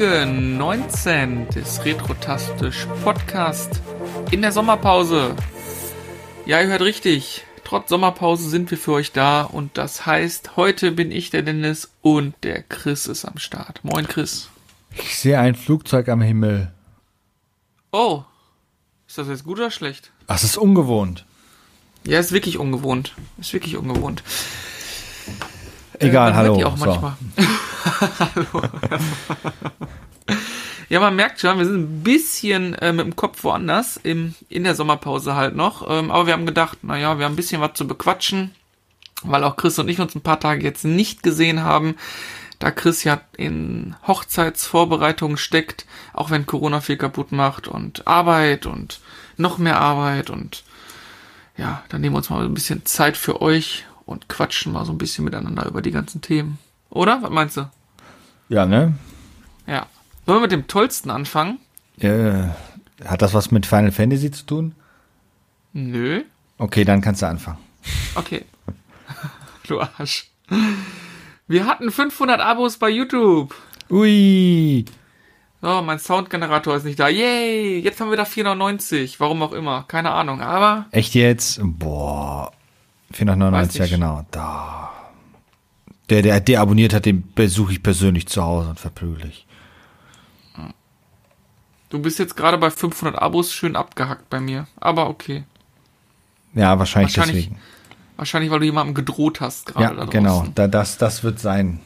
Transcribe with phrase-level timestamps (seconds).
[0.00, 3.82] Folge 19 des Retrotastisch Podcast
[4.30, 5.36] in der Sommerpause.
[6.46, 7.44] Ja, ihr hört richtig.
[7.64, 11.90] Trotz Sommerpause sind wir für euch da und das heißt, heute bin ich der Dennis
[12.00, 13.84] und der Chris ist am Start.
[13.84, 14.48] Moin Chris.
[14.96, 16.72] Ich sehe ein Flugzeug am Himmel.
[17.92, 18.22] Oh,
[19.06, 20.12] ist das jetzt gut oder schlecht?
[20.28, 21.26] Ach, das ist ungewohnt.
[22.06, 23.14] Ja, ist wirklich ungewohnt.
[23.38, 24.22] Ist wirklich ungewohnt.
[26.00, 26.56] Egal, man hallo.
[26.56, 26.86] die auch So.
[26.86, 27.12] manchmal.
[28.18, 28.62] hallo.
[30.88, 34.64] ja, man merkt schon, wir sind ein bisschen äh, mit dem Kopf woanders, im, in
[34.64, 35.88] der Sommerpause halt noch.
[35.88, 38.54] Ähm, aber wir haben gedacht, naja, wir haben ein bisschen was zu bequatschen,
[39.22, 41.96] weil auch Chris und ich uns ein paar Tage jetzt nicht gesehen haben,
[42.58, 49.00] da Chris ja in Hochzeitsvorbereitungen steckt, auch wenn Corona viel kaputt macht und Arbeit und
[49.36, 50.62] noch mehr Arbeit und
[51.56, 54.92] ja, dann nehmen wir uns mal ein bisschen Zeit für euch und quatschen mal so
[54.92, 56.58] ein bisschen miteinander über die ganzen Themen.
[56.90, 57.22] Oder?
[57.22, 57.70] Was meinst du?
[58.48, 58.94] Ja, ne?
[59.66, 59.86] Ja.
[60.26, 61.58] Wollen wir mit dem Tollsten anfangen?
[61.98, 62.48] Äh,
[63.04, 64.74] hat das was mit Final Fantasy zu tun?
[65.72, 66.24] Nö.
[66.58, 67.58] Okay, dann kannst du anfangen.
[68.16, 68.44] Okay.
[69.68, 70.28] du Arsch.
[71.46, 73.54] Wir hatten 500 Abos bei YouTube.
[73.90, 74.84] Ui.
[75.62, 77.08] Oh, mein Soundgenerator ist nicht da.
[77.08, 77.78] Yay!
[77.78, 79.20] Jetzt haben wir da 490.
[79.20, 79.84] Warum auch immer.
[79.86, 80.40] Keine Ahnung.
[80.40, 81.60] Aber Echt jetzt?
[81.62, 82.50] Boah.
[83.12, 84.26] 499, ja genau.
[84.30, 84.90] Da.
[86.08, 89.46] Der, der deabonniert hat, den besuche ich persönlich zu Hause und verprügel ich.
[91.88, 94.66] du bist jetzt gerade bei 500 Abos schön abgehackt bei mir.
[94.78, 95.44] Aber okay.
[96.54, 97.60] Ja, wahrscheinlich, Wahrscheinlich deswegen.
[98.16, 100.46] Wahrscheinlich, weil du jemandem gedroht hast gerade Ja, da genau.
[100.54, 101.80] Da, das, das wird sein.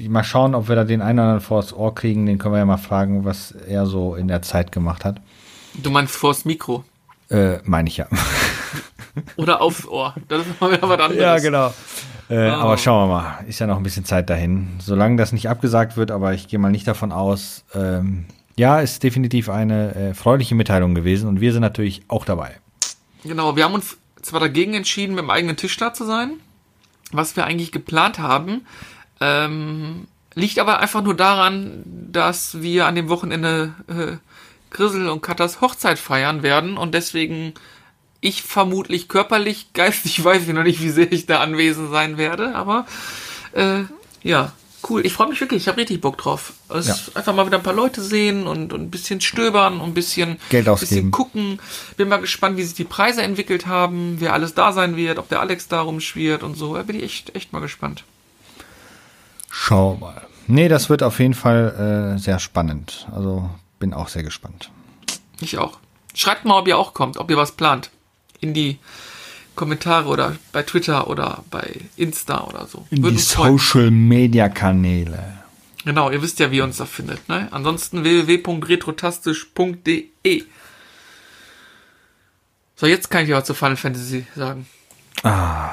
[0.09, 2.59] mal schauen, ob wir da den einen oder anderen vors Ohr kriegen, den können wir
[2.59, 5.21] ja mal fragen, was er so in der Zeit gemacht hat.
[5.75, 6.85] Du meinst vors Mikro.
[7.31, 8.07] Äh, meine ich ja.
[9.37, 10.15] Oder aufs Ohr.
[10.29, 11.17] Das ist mal wieder was anderes.
[11.23, 11.69] Ja, genau.
[12.29, 12.55] Äh, Oh.
[12.55, 13.45] Aber schauen wir mal.
[13.47, 14.69] Ist ja noch ein bisschen Zeit dahin.
[14.81, 17.65] Solange das nicht abgesagt wird, aber ich gehe mal nicht davon aus.
[17.75, 18.25] Ähm,
[18.57, 22.53] ja, ist definitiv eine äh, freuliche Mitteilung gewesen und wir sind natürlich auch dabei.
[23.25, 26.35] Genau, wir haben uns zwar dagegen entschieden, mit dem eigenen Tisch da zu sein,
[27.13, 28.63] was wir eigentlich geplant haben.
[29.25, 34.17] Ähm, liegt aber einfach nur daran, dass wir an dem Wochenende äh,
[34.71, 37.55] Grissel und Katas Hochzeit feiern werden und deswegen
[38.21, 42.55] ich vermutlich körperlich, geistig weiß ich noch nicht, wie sehr ich da anwesend sein werde,
[42.55, 42.87] aber
[43.53, 43.85] äh,
[44.23, 44.53] ja,
[44.89, 45.07] cool.
[45.07, 46.55] Ich freue mich wirklich, ich habe richtig Bock drauf.
[46.69, 46.97] Es Ja.
[47.15, 50.39] Einfach mal wieder ein paar Leute sehen und, und ein bisschen stöbern und ein bisschen,
[50.51, 51.11] Geld bisschen ausgeben.
[51.11, 51.59] gucken.
[51.97, 55.29] Bin mal gespannt, wie sich die Preise entwickelt haben, wer alles da sein wird, ob
[55.29, 56.75] der Alex da rumschwirrt und so.
[56.75, 58.05] Da bin ich echt, echt mal gespannt.
[59.57, 60.27] Schau mal.
[60.49, 63.07] Nee, das wird auf jeden Fall äh, sehr spannend.
[63.13, 63.49] Also
[63.79, 64.73] bin auch sehr gespannt.
[65.41, 65.79] Ich auch.
[66.13, 67.91] Schreibt mal, ob ihr auch kommt, ob ihr was plant.
[68.41, 68.81] In die
[69.55, 72.85] Kommentare oder bei Twitter oder bei Insta oder so.
[72.91, 73.23] In Würde die.
[73.23, 75.39] Social Media Kanäle.
[75.85, 77.29] Genau, ihr wisst ja, wie ihr uns da findet.
[77.29, 77.47] Ne?
[77.53, 80.43] Ansonsten www.retrotastisch.de
[82.75, 84.67] So, jetzt kann ich ja was zu Final Fantasy sagen.
[85.23, 85.71] Ah,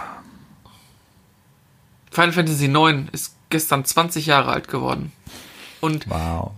[2.12, 5.12] Final Fantasy 9 ist gestern 20 Jahre alt geworden.
[5.80, 6.52] Und wow.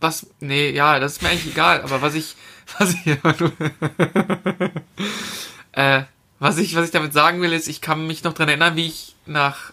[0.00, 2.34] was, nee, ja, das ist mir eigentlich egal, aber was ich,
[2.78, 3.06] was ich,
[5.72, 6.02] äh,
[6.38, 8.86] was ich, was ich damit sagen will, ist, ich kann mich noch dran erinnern, wie
[8.86, 9.72] ich nach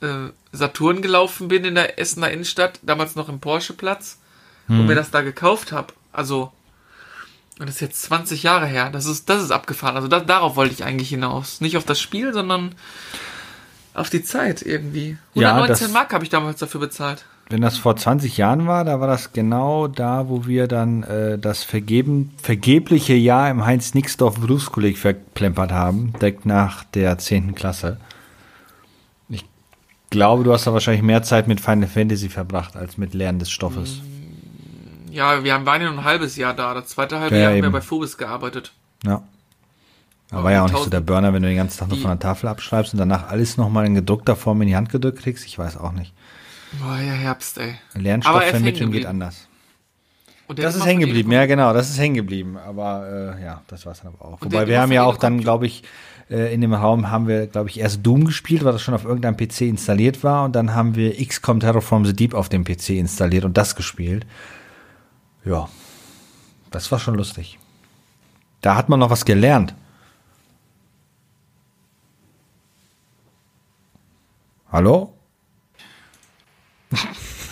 [0.00, 4.18] äh, Saturn gelaufen bin in der Essener Innenstadt, damals noch im Porsche-Platz,
[4.66, 5.92] und mir das da gekauft habe.
[6.10, 6.50] Also,
[7.58, 8.90] und das ist jetzt 20 Jahre her.
[8.90, 9.96] Das ist, das ist abgefahren.
[9.96, 11.60] Also da, darauf wollte ich eigentlich hinaus.
[11.60, 12.74] Nicht auf das Spiel, sondern
[13.94, 15.16] auf die Zeit irgendwie.
[15.34, 17.24] Ja, 119 das- Mark habe ich damals dafür bezahlt.
[17.50, 21.38] Wenn das vor 20 Jahren war, da war das genau da, wo wir dann äh,
[21.38, 27.54] das vergeben, vergebliche Jahr im Heinz-Nixdorf Berufskolleg verplempert haben, direkt nach der 10.
[27.54, 27.98] Klasse.
[29.28, 29.44] Ich
[30.08, 33.50] glaube, du hast da wahrscheinlich mehr Zeit mit Final Fantasy verbracht, als mit Lernen des
[33.50, 34.00] Stoffes.
[35.10, 36.72] Ja, wir haben- waren ja nur ein halbes Jahr da.
[36.72, 37.72] Das zweite halbe Ja, Jahr haben wir eben.
[37.72, 38.72] bei Phobis gearbeitet.
[39.04, 39.22] Ja.
[40.34, 42.02] Aber war ja auch nicht so der Burner, wenn du den ganzen Tag nur die-
[42.02, 45.20] von der Tafel abschreibst und danach alles nochmal in gedruckter Form in die Hand gedrückt
[45.20, 45.44] kriegst.
[45.46, 46.12] Ich weiß auch nicht.
[46.80, 47.74] Boah, ja, Herbst, ey.
[47.94, 49.48] Lernstoff er vermitteln geht anders.
[50.56, 52.58] Das ist hängen geblieben, ja genau, das ist hängen geblieben.
[52.58, 54.40] Aber äh, ja, das war es dann aber auch.
[54.42, 55.84] Und Wobei wir haben ja auch dann, glaube ich,
[56.28, 59.04] äh, in dem Raum haben wir, glaube ich, erst Doom gespielt, weil das schon auf
[59.04, 60.44] irgendeinem PC installiert war.
[60.44, 64.26] Und dann haben wir XCOM Terraform the Deep auf dem PC installiert und das gespielt.
[65.46, 65.68] Ja,
[66.70, 67.58] das war schon lustig.
[68.60, 69.74] Da hat man noch was gelernt.
[74.74, 75.12] Hallo?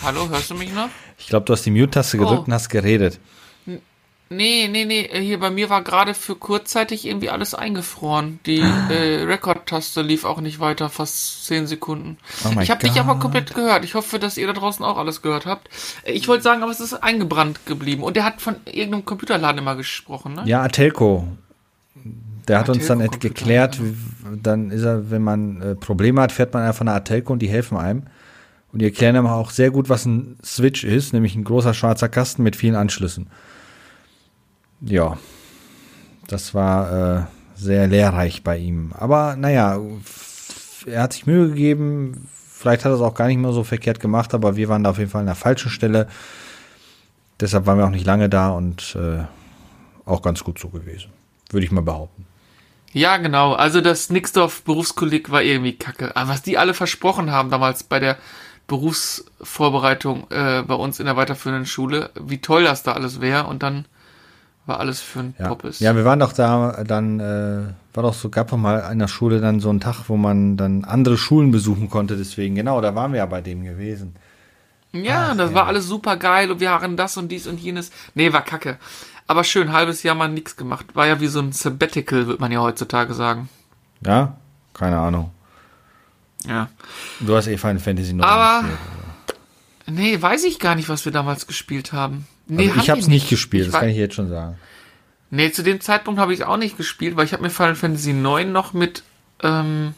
[0.03, 0.89] Hallo, hörst du mich noch?
[1.17, 2.45] Ich glaube, du hast die Mute-Taste gedrückt Oh.
[2.47, 3.17] und hast geredet.
[3.65, 8.41] Nee, nee, nee, äh, hier bei mir war gerade für kurzzeitig irgendwie alles eingefroren.
[8.45, 8.57] Die
[8.89, 12.17] äh, Record-Taste lief auch nicht weiter, fast 10 Sekunden.
[12.43, 13.85] Oh ich habe dich aber komplett gehört.
[13.85, 15.69] Ich hoffe, dass ihr da draußen auch alles gehört habt.
[16.03, 18.03] Äh, Ich wollte sagen, aber es ist eingebrannt geblieben.
[18.03, 20.43] Und der hat von irgendeinem Computerladen immer gesprochen, ne?
[20.45, 21.25] Ja, Atelco.
[22.47, 23.79] Der hat uns dann geklärt,
[24.41, 27.47] dann ist er, wenn man äh, Probleme hat, fährt man einfach nach Atelco und die
[27.47, 28.03] helfen einem.
[28.71, 32.09] Und die erklären einem auch sehr gut, was ein Switch ist, nämlich ein großer schwarzer
[32.09, 33.27] Kasten mit vielen Anschlüssen.
[34.81, 35.17] Ja,
[36.27, 37.23] das war äh,
[37.55, 38.91] sehr lehrreich bei ihm.
[38.97, 39.79] Aber naja,
[40.85, 42.27] er hat sich Mühe gegeben.
[42.49, 44.89] Vielleicht hat er es auch gar nicht mehr so verkehrt gemacht, aber wir waren da
[44.89, 46.07] auf jeden Fall an der falschen Stelle.
[47.39, 49.23] Deshalb waren wir auch nicht lange da und äh,
[50.05, 51.11] auch ganz gut so gewesen.
[51.51, 52.25] Würde ich mal behaupten.
[52.93, 53.53] Ja, genau.
[53.53, 56.15] Also das Nixdorf Berufskolleg war irgendwie kacke.
[56.15, 58.17] Aber was die alle versprochen haben damals bei der
[58.67, 63.63] Berufsvorbereitung äh, bei uns in der weiterführenden Schule, wie toll das da alles wäre und
[63.63, 63.85] dann
[64.65, 65.49] war alles für ein Ja.
[65.49, 65.79] Poppes.
[65.79, 69.09] ja, wir waren doch da, dann äh, war doch so, gab doch mal in der
[69.09, 72.15] Schule dann so einen Tag, wo man dann andere Schulen besuchen konnte.
[72.15, 74.15] Deswegen, genau, da waren wir ja bei dem gewesen.
[74.93, 77.91] Ja, das war alles super geil und wir hatten das und dies und jenes.
[78.13, 78.77] Nee, war kacke.
[79.27, 80.87] Aber schön, halbes Jahr mal nichts gemacht.
[80.95, 83.49] War ja wie so ein Sabbatical, wird man ja heutzutage sagen.
[84.05, 84.37] Ja?
[84.73, 85.31] Keine Ahnung.
[86.45, 86.69] Ja.
[87.19, 88.79] Du hast eh Final Fantasy noch Aber- gespielt.
[89.85, 92.25] Nee, weiß ich gar nicht, was wir damals gespielt haben.
[92.47, 94.57] Nee, Also ich habe es nicht gespielt, Ich das kann ich jetzt schon sagen.
[95.29, 97.75] Nee, zu dem Zeitpunkt habe ich es auch nicht gespielt, weil ich habe mir Final
[97.75, 99.03] Fantasy 9 noch mit
[99.41, 99.93] ähm,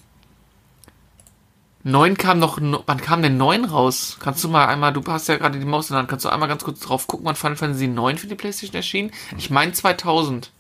[1.87, 4.17] 9 kam noch, no- wann kam denn 9 raus?
[4.19, 6.29] Kannst du mal einmal, du hast ja gerade die Maus in der Hand, kannst du
[6.29, 9.11] einmal ganz kurz drauf gucken, wann Final Fantasy 9 für die Playstation erschien?
[9.37, 10.51] Ich meine 2000.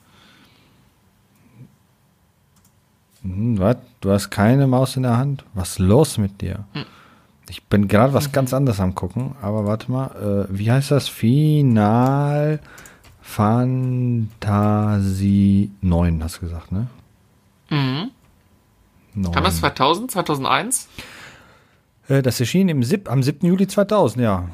[3.23, 3.77] Hm, was?
[4.01, 5.43] Du hast keine Maus in der Hand?
[5.55, 6.65] Was ist los mit dir?
[6.73, 6.85] Hm.
[7.49, 11.07] Ich bin gerade was ganz anderes am gucken, aber warte mal, äh, wie heißt das?
[11.07, 12.59] Final
[14.39, 14.41] Fantasy
[15.81, 16.85] 9, hast du gesagt, ne?
[17.71, 18.11] Mhm.
[19.15, 19.31] 9.
[19.33, 20.87] Kam das 2000, 2001?
[22.07, 23.47] Äh, das erschien im sieb am 7.
[23.47, 24.47] Juli 2000, ja.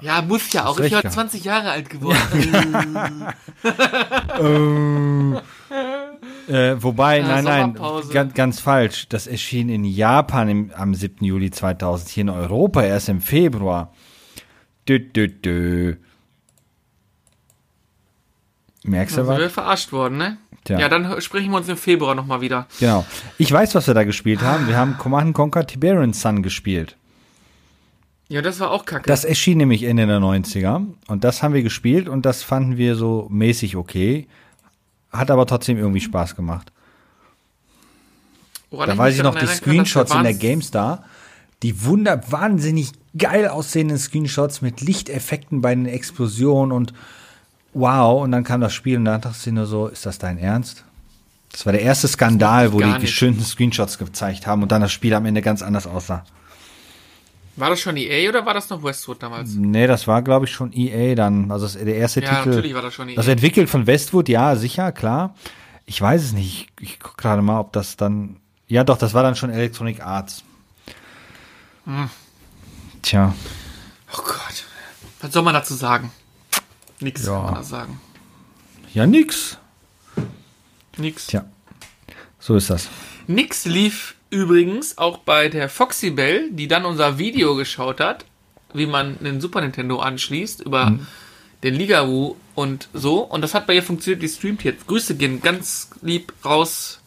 [0.00, 0.78] Ja, muss ja auch.
[0.80, 1.14] Ich war gehabt.
[1.14, 2.18] 20 Jahre alt geworden.
[6.48, 7.78] Äh, wobei, Ja, nein, nein,
[8.12, 9.08] ganz, ganz falsch.
[9.08, 11.24] Das erschien in Japan im, am 7.
[11.24, 13.92] Juli 2000, hier in Europa erst im Februar.
[14.88, 15.94] Dö, dö, dö.
[18.82, 19.38] Merkst du was?
[19.38, 20.38] wir verarscht worden, ne?
[20.64, 20.78] Tja.
[20.78, 22.66] Ja, dann sprechen wir uns im Februar nochmal wieder.
[22.78, 23.04] Genau.
[23.38, 24.68] Ich weiß, was wir da gespielt haben.
[24.68, 26.96] Wir haben Command Conquer Tiberian Sun gespielt.
[28.28, 29.08] Ja, das war auch kacke.
[29.08, 30.86] Das erschien nämlich Ende der 90er.
[31.08, 34.28] Und das haben wir gespielt und das fanden wir so mäßig okay.
[35.10, 36.70] Hat aber trotzdem irgendwie Spaß gemacht.
[38.70, 41.04] Woran Da mich weiß ich noch die Screenshots in der GameStar.
[41.62, 46.94] Die wunder wahnsinnig geil aussehenden Screenshots mit Lichteffekten bei den Explosionen und
[47.72, 48.22] wow.
[48.22, 50.84] Und dann kam das Spiel und dann dachte ich nur so, ist das dein Ernst?
[51.52, 53.12] Das war der erste Skandal, wo die nicht.
[53.12, 56.24] schönsten Screenshots gezeigt haben und dann das Spiel am Ende ganz anders aussah.
[57.56, 59.50] War das schon EA oder war das noch Westwood damals?
[59.54, 61.50] Nee, das war, glaube ich, schon EA dann.
[61.50, 62.50] Also der erste Ja, Titel.
[62.50, 63.18] natürlich war das schon EA.
[63.18, 65.34] Also entwickelt von Westwood, ja, sicher, klar.
[65.86, 66.68] Ich weiß es nicht.
[66.78, 68.36] Ich, ich gucke gerade mal, ob das dann.
[68.68, 70.44] Ja, doch, das war dann schon Electronic Arts.
[71.84, 72.08] Hm.
[73.02, 73.34] Tja,
[74.12, 74.64] Oh Gott.
[75.20, 76.10] Was soll man dazu sagen?
[77.00, 77.34] Nix Ja.
[77.34, 78.00] kann man da sagen.
[78.92, 79.58] ja, nix.
[80.96, 81.26] Nix.
[81.26, 81.44] Tja,
[82.38, 82.88] so ist das.
[83.26, 88.24] Nix lief übrigens auch bei der Foxy Bell, die dann unser Video geschaut hat,
[88.74, 91.06] wie man einen Super Nintendo anschließt über mhm.
[91.62, 93.20] den Ligawoo und so.
[93.20, 94.86] Und das hat bei ihr funktioniert, die streamt jetzt.
[94.86, 97.00] Grüße gehen ganz lieb raus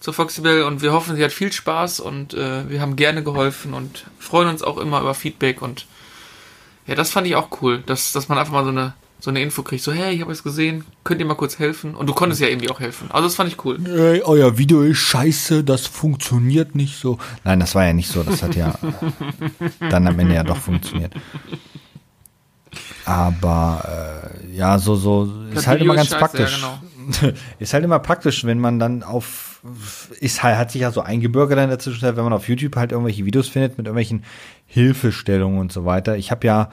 [0.00, 3.22] zur Foxy Bell und wir hoffen, sie hat viel Spaß und äh, wir haben gerne
[3.22, 5.86] geholfen und freuen uns auch immer über Feedback und
[6.86, 9.40] ja, das fand ich auch cool, dass, dass man einfach mal so eine so eine
[9.40, 11.94] Info kriegt, so, hey, ich habe es gesehen, könnt ihr mal kurz helfen?
[11.94, 13.10] Und du konntest ja irgendwie auch helfen.
[13.10, 13.78] Also das fand ich cool.
[13.84, 17.18] Hey, euer Video ist scheiße, das funktioniert nicht so.
[17.44, 18.74] Nein, das war ja nicht so, das hat ja
[19.90, 21.12] dann am Ende ja doch funktioniert.
[23.04, 26.62] Aber äh, ja, so, so ist halt immer ganz scheiße, praktisch.
[26.62, 26.80] Ja,
[27.20, 27.36] genau.
[27.58, 29.50] ist halt immer praktisch, wenn man dann auf
[30.20, 32.92] ist halt, hat sich ja so eingebürgert in der Zwischenzeit, wenn man auf YouTube halt
[32.92, 34.24] irgendwelche Videos findet mit irgendwelchen
[34.66, 36.16] Hilfestellungen und so weiter.
[36.16, 36.70] Ich habe ja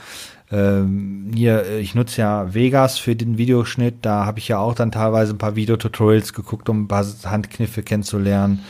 [0.51, 4.75] ähm, hier, äh, ich nutze ja Vegas für den Videoschnitt, da habe ich ja auch
[4.75, 8.63] dann teilweise ein paar Videotutorials geguckt, um ein paar Handkniffe kennenzulernen.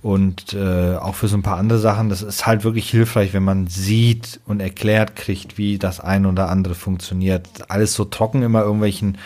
[0.00, 3.42] Und äh, auch für so ein paar andere Sachen, das ist halt wirklich hilfreich, wenn
[3.42, 7.48] man sieht und erklärt kriegt, wie das ein oder andere funktioniert.
[7.68, 9.18] Alles so trocken immer irgendwelchen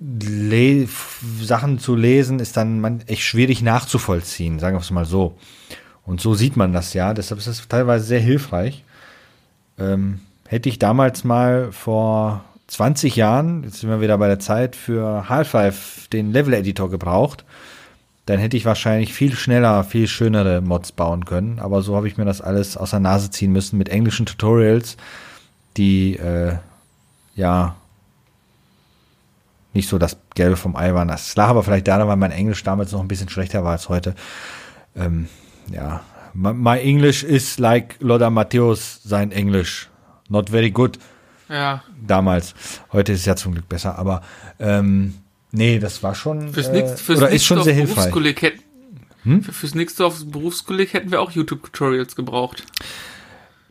[0.00, 0.88] Le
[1.42, 5.36] Sachen zu lesen, ist dann echt schwierig nachzuvollziehen, sagen wir es mal so.
[6.04, 8.82] Und so sieht man das ja, deshalb ist das teilweise sehr hilfreich.
[9.78, 14.74] Ähm, hätte ich damals mal vor 20 Jahren, jetzt sind wir wieder bei der Zeit,
[14.76, 17.44] für Half-Life den Level-Editor gebraucht,
[18.26, 21.60] dann hätte ich wahrscheinlich viel schneller, viel schönere Mods bauen können.
[21.60, 24.96] Aber so habe ich mir das alles aus der Nase ziehen müssen mit englischen Tutorials,
[25.76, 26.56] die äh,
[27.36, 27.76] ja
[29.74, 31.06] nicht so das Gelbe vom Ei waren.
[31.06, 33.88] Das lag aber vielleicht daran, weil mein Englisch damals noch ein bisschen schlechter war als
[33.88, 34.16] heute.
[34.96, 35.28] Ähm,
[35.70, 36.00] ja,
[36.32, 39.88] my English is like Loda Matthäus sein Englisch
[40.28, 40.98] not very good.
[41.48, 41.82] Ja.
[42.06, 42.54] Damals.
[42.92, 44.22] Heute ist es ja zum Glück besser, aber
[44.58, 45.14] ähm,
[45.52, 48.14] nee, das war schon fürs nächste, fürs oder ist schon sehr hilfreich.
[48.42, 48.62] Hätten,
[49.22, 49.42] hm?
[49.42, 52.64] Fürs nächste aufs Berufskolleg hätten wir auch YouTube-Tutorials gebraucht.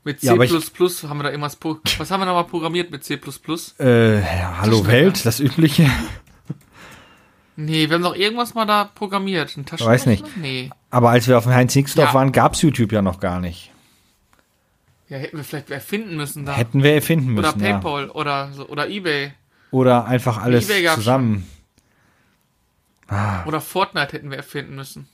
[0.03, 1.57] Mit C++ ja, ich, haben wir da irgendwas,
[1.97, 3.19] was haben wir nochmal programmiert mit C++?
[3.79, 5.89] Äh, ja, Hallo Welt, das übliche.
[7.57, 9.55] Nee, wir haben doch irgendwas mal da programmiert.
[9.57, 10.25] Ein Weiß nicht.
[10.37, 10.69] Nee.
[10.89, 12.13] Aber als wir auf dem Heinz Nixdorf ja.
[12.13, 13.71] waren, gab's YouTube ja noch gar nicht.
[15.07, 16.53] Ja, hätten wir vielleicht erfinden müssen da.
[16.53, 17.45] Hätten wir erfinden müssen.
[17.45, 18.11] Oder PayPal ja.
[18.13, 19.33] oder, oder eBay.
[19.71, 21.47] Oder einfach alles zusammen.
[23.07, 23.45] Ah.
[23.45, 25.07] Oder Fortnite hätten wir erfinden müssen.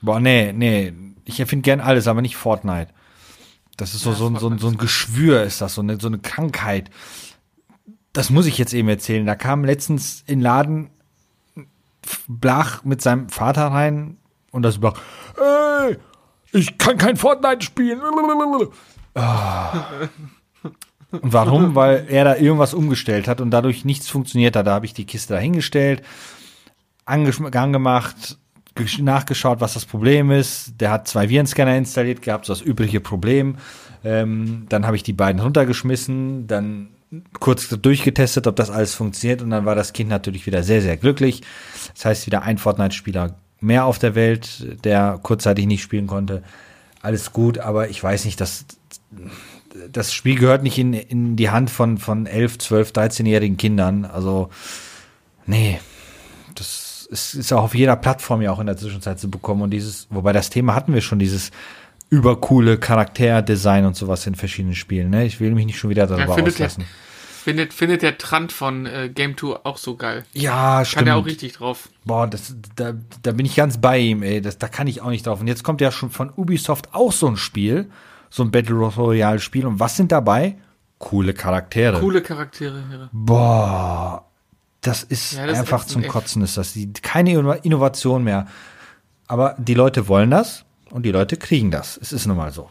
[0.00, 0.92] Boah, nee, nee.
[1.24, 2.92] Ich erfinde gern alles, aber nicht Fortnite.
[3.76, 6.18] Das ist so, ja, so, so, so ein Geschwür, ist das, so eine, so eine
[6.18, 6.90] Krankheit.
[8.12, 9.26] Das muss ich jetzt eben erzählen.
[9.26, 10.90] Da kam letztens in Laden
[12.28, 14.18] Blach mit seinem Vater rein
[14.50, 14.94] und das über,
[15.36, 15.96] ey,
[16.52, 18.00] ich kann kein Fortnite spielen.
[21.10, 21.74] Und warum?
[21.74, 24.66] Weil er da irgendwas umgestellt hat und dadurch nichts funktioniert hat.
[24.66, 26.02] Da habe ich die Kiste dahingestellt,
[27.04, 28.38] angemacht,
[28.98, 30.80] nachgeschaut, was das Problem ist.
[30.80, 33.56] Der hat zwei Virenscanner installiert gehabt, so das übliche Problem.
[34.04, 36.88] Ähm, dann habe ich die beiden runtergeschmissen, dann
[37.40, 40.96] kurz durchgetestet, ob das alles funktioniert und dann war das Kind natürlich wieder sehr, sehr
[40.96, 41.42] glücklich.
[41.94, 46.42] Das heißt, wieder ein Fortnite-Spieler mehr auf der Welt, der kurzzeitig nicht spielen konnte.
[47.02, 48.64] Alles gut, aber ich weiß nicht, dass
[49.90, 54.04] das Spiel gehört nicht in, in die Hand von, von 11, 12, 13-jährigen Kindern.
[54.04, 54.50] Also,
[55.46, 55.80] nee,
[56.54, 59.62] das ist, ist auch auf jeder Plattform ja auch in der Zwischenzeit zu bekommen.
[59.62, 61.50] Und dieses, wobei das Thema hatten wir schon, dieses
[62.10, 65.10] übercoole Charakterdesign und sowas in verschiedenen Spielen.
[65.10, 65.24] Ne?
[65.24, 66.84] Ich will mich nicht schon wieder darüber ja, auslassen.
[67.42, 70.24] Findet, findet der Trant von äh, Game 2 auch so geil.
[70.32, 71.00] Ja, stimmt.
[71.00, 71.88] Kann er auch richtig drauf.
[72.04, 74.40] Boah, das, da, da bin ich ganz bei ihm, ey.
[74.40, 75.40] Das, da kann ich auch nicht drauf.
[75.40, 77.90] Und jetzt kommt ja schon von Ubisoft auch so ein Spiel
[78.32, 79.66] so ein Battle Royale Spiel.
[79.66, 80.56] Und was sind dabei?
[80.98, 82.00] Coole Charaktere.
[82.00, 83.08] Coole Charaktere, ja.
[83.12, 84.24] Boah,
[84.80, 86.76] das ist ja, das einfach ist zum Kotzen, ist das.
[87.02, 87.32] Keine
[87.62, 88.46] Innovation mehr.
[89.28, 91.98] Aber die Leute wollen das und die Leute kriegen das.
[92.00, 92.70] Es ist nun mal so.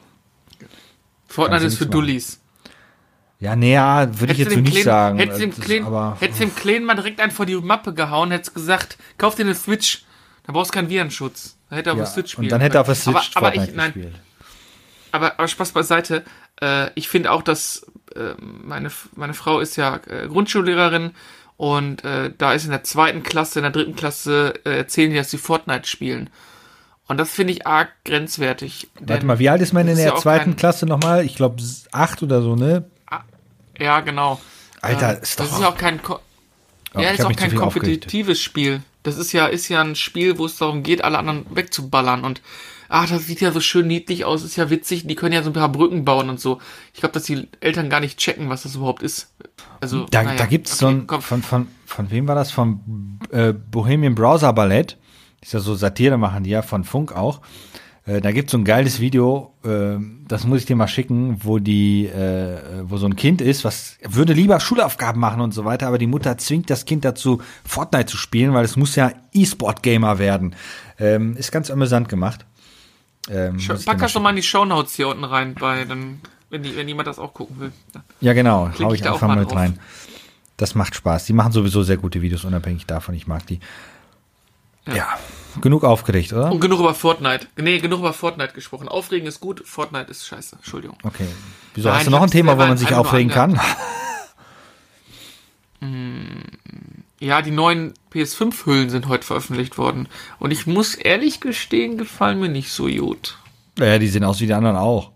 [1.28, 2.41] Fortnite ist für Dullis.
[3.42, 5.20] Ja, näher würde ich jetzt so nicht Kleinen, sagen.
[5.20, 5.42] Hättest
[6.40, 9.56] du dem Kleinen mal direkt einen vor die Mappe gehauen, hättest gesagt, kauf dir eine
[9.56, 10.06] Switch.
[10.46, 11.58] Da brauchst du keinen Virenschutz.
[11.70, 13.32] Da hätte er ja, auf der Switch spielen Und dann hätte er auf der Switch
[13.36, 14.16] aber, aber ich, nein, gespielt
[15.12, 16.24] aber, aber Spaß beiseite.
[16.62, 21.12] Äh, ich finde auch, dass äh, meine, meine Frau ist ja äh, Grundschullehrerin
[21.58, 25.18] und äh, da ist in der zweiten Klasse, in der dritten Klasse äh, erzählen die,
[25.18, 26.30] dass sie Fortnite spielen.
[27.08, 28.90] Und das finde ich arg grenzwertig.
[29.02, 31.26] Warte mal, wie alt ist man in der ja zweiten Klasse nochmal?
[31.26, 32.86] Ich glaube acht oder so, ne?
[33.82, 34.40] Ja, genau.
[34.82, 35.46] Alter, äh, ist doch.
[35.46, 36.20] Das ist ja auch kein, Ko
[36.94, 38.82] oh, ja, ist auch kein kompetitives Spiel.
[39.04, 42.24] Das ist ja, ist ja ein Spiel, wo es darum geht, alle anderen wegzuballern.
[42.24, 42.42] Und
[42.88, 45.50] ach, das sieht ja so schön niedlich aus, ist ja witzig, die können ja so
[45.50, 46.62] ein paar Brücken bauen und so.
[46.94, 49.34] Ich glaube, dass die Eltern gar nicht checken, was das überhaupt ist.
[49.80, 51.22] Also, da, naja, da gibt's okay, so ein, komm.
[51.22, 52.52] von, von, von wem war das?
[52.52, 54.98] Vom äh, Bohemian Browser Ballett.
[55.42, 57.42] Ist ja so Satire machen die ja, von Funk auch.
[58.06, 61.60] Äh, da gibt's so ein geiles Video, äh, das muss ich dir mal schicken, wo
[61.60, 65.88] die, äh, wo so ein Kind ist, was würde lieber Schulaufgaben machen und so weiter,
[65.88, 70.18] aber die Mutter zwingt das Kind dazu, Fortnite zu spielen, weil es muss ja E-Sport-Gamer
[70.18, 70.56] werden.
[70.98, 72.46] Ähm, ist ganz amüsant gemacht.
[73.30, 76.76] Ähm, Pack das doch mal in die Shownotes hier unten rein, bei dann, wenn, die,
[76.76, 77.72] wenn jemand das auch gucken will.
[78.20, 79.80] Ja, genau, hau ich, ich einfach mal mit rein.
[80.58, 81.26] Das macht Spaß.
[81.26, 83.14] Die machen sowieso sehr gute Videos, unabhängig davon.
[83.14, 83.60] Ich mag die.
[84.88, 84.96] Ja.
[84.96, 85.08] ja.
[85.60, 86.52] Genug aufgeregt, oder?
[86.52, 87.48] Und genug über Fortnite.
[87.58, 88.88] Nee, genug über Fortnite gesprochen.
[88.88, 90.56] Aufregen ist gut, Fortnite ist scheiße.
[90.56, 90.98] Entschuldigung.
[91.04, 91.28] Okay.
[91.74, 93.60] Wieso Nein, hast du noch ein Thema, wo man sich aufregen kann?
[95.84, 96.44] Hm,
[97.20, 100.08] ja, die neuen PS5-Hüllen sind heute veröffentlicht worden.
[100.38, 103.38] Und ich muss ehrlich gestehen, gefallen mir nicht so gut.
[103.78, 105.12] Naja, die sehen aus wie die anderen auch.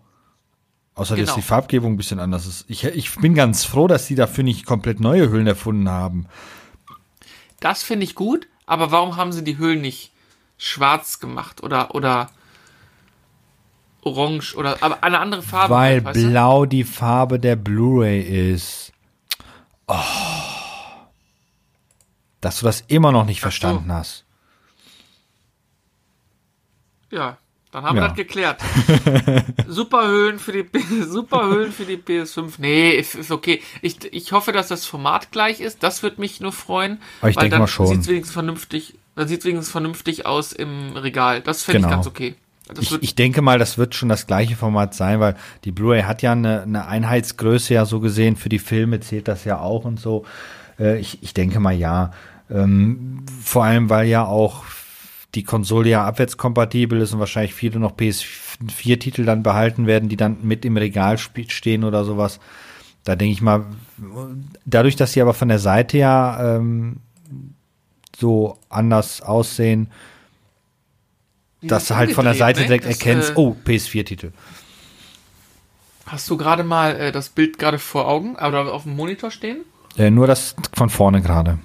[0.96, 1.26] Außer genau.
[1.26, 2.64] dass die Farbgebung ein bisschen anders ist.
[2.68, 6.26] Ich, ich bin ganz froh, dass die dafür nicht komplett neue Hüllen erfunden haben.
[7.60, 10.12] Das finde ich gut, aber warum haben sie die Hüllen nicht
[10.58, 12.30] schwarz gemacht oder oder
[14.02, 15.74] orange oder aber eine andere Farbe.
[15.74, 16.70] Weil halt, blau du?
[16.70, 18.20] die Farbe der Blu-ray
[18.52, 18.92] ist.
[19.88, 19.96] Oh.
[22.40, 23.94] Dass du das immer noch nicht Ach verstanden so.
[23.94, 24.24] hast.
[27.10, 27.38] Ja,
[27.70, 28.02] dann haben ja.
[28.02, 28.60] wir das geklärt.
[29.66, 30.66] Superhöhlen für die
[31.02, 32.54] Superhöhlen für die PS5.
[32.58, 33.62] Nee, ist, ist, okay.
[33.82, 35.82] Ich, ich hoffe, dass das Format gleich ist.
[35.82, 37.00] Das wird mich nur freuen.
[37.20, 37.86] Aber ich denke mal schon.
[37.88, 41.40] Sieht wenigstens vernünftig dann sieht es wenigstens vernünftig aus im Regal.
[41.40, 41.88] Das finde genau.
[41.88, 42.34] ich ganz okay.
[42.80, 46.22] Ich, ich, denke mal, das wird schon das gleiche Format sein, weil die Blu-ray hat
[46.22, 48.36] ja eine, eine, Einheitsgröße ja so gesehen.
[48.36, 50.24] Für die Filme zählt das ja auch und so.
[50.78, 52.10] Äh, ich, ich denke mal ja.
[52.50, 54.64] Ähm, vor allem, weil ja auch
[55.34, 60.38] die Konsole ja abwärtskompatibel ist und wahrscheinlich viele noch PS4-Titel dann behalten werden, die dann
[60.42, 62.40] mit im Regal stehen oder sowas.
[63.04, 63.66] Da denke ich mal,
[64.64, 66.96] dadurch, dass sie aber von der Seite ja ähm,
[68.18, 69.90] so anders aussehen,
[71.62, 72.66] Die dass du halt von der Seite ne?
[72.66, 74.32] direkt das, erkennst, äh, oh, PS4-Titel.
[76.06, 79.58] Hast du gerade mal äh, das Bild gerade vor Augen oder auf dem Monitor stehen?
[79.96, 81.58] Äh, nur das von vorne gerade.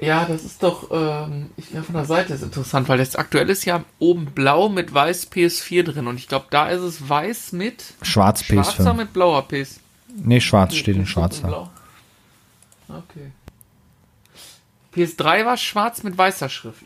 [0.00, 3.50] Ja, das ist doch, ähm, ich glaube, von der Seite ist interessant, weil das aktuell
[3.50, 7.52] ist ja oben blau mit weiß PS4 drin und ich glaube, da ist es weiß
[7.52, 8.52] mit schwarz PS5.
[8.52, 9.80] Schwarzer mit blauer PS.
[10.14, 11.70] Nee, schwarz steht in schwarzer.
[12.88, 13.32] Okay.
[14.98, 16.84] PS3 war schwarz mit weißer Schrift.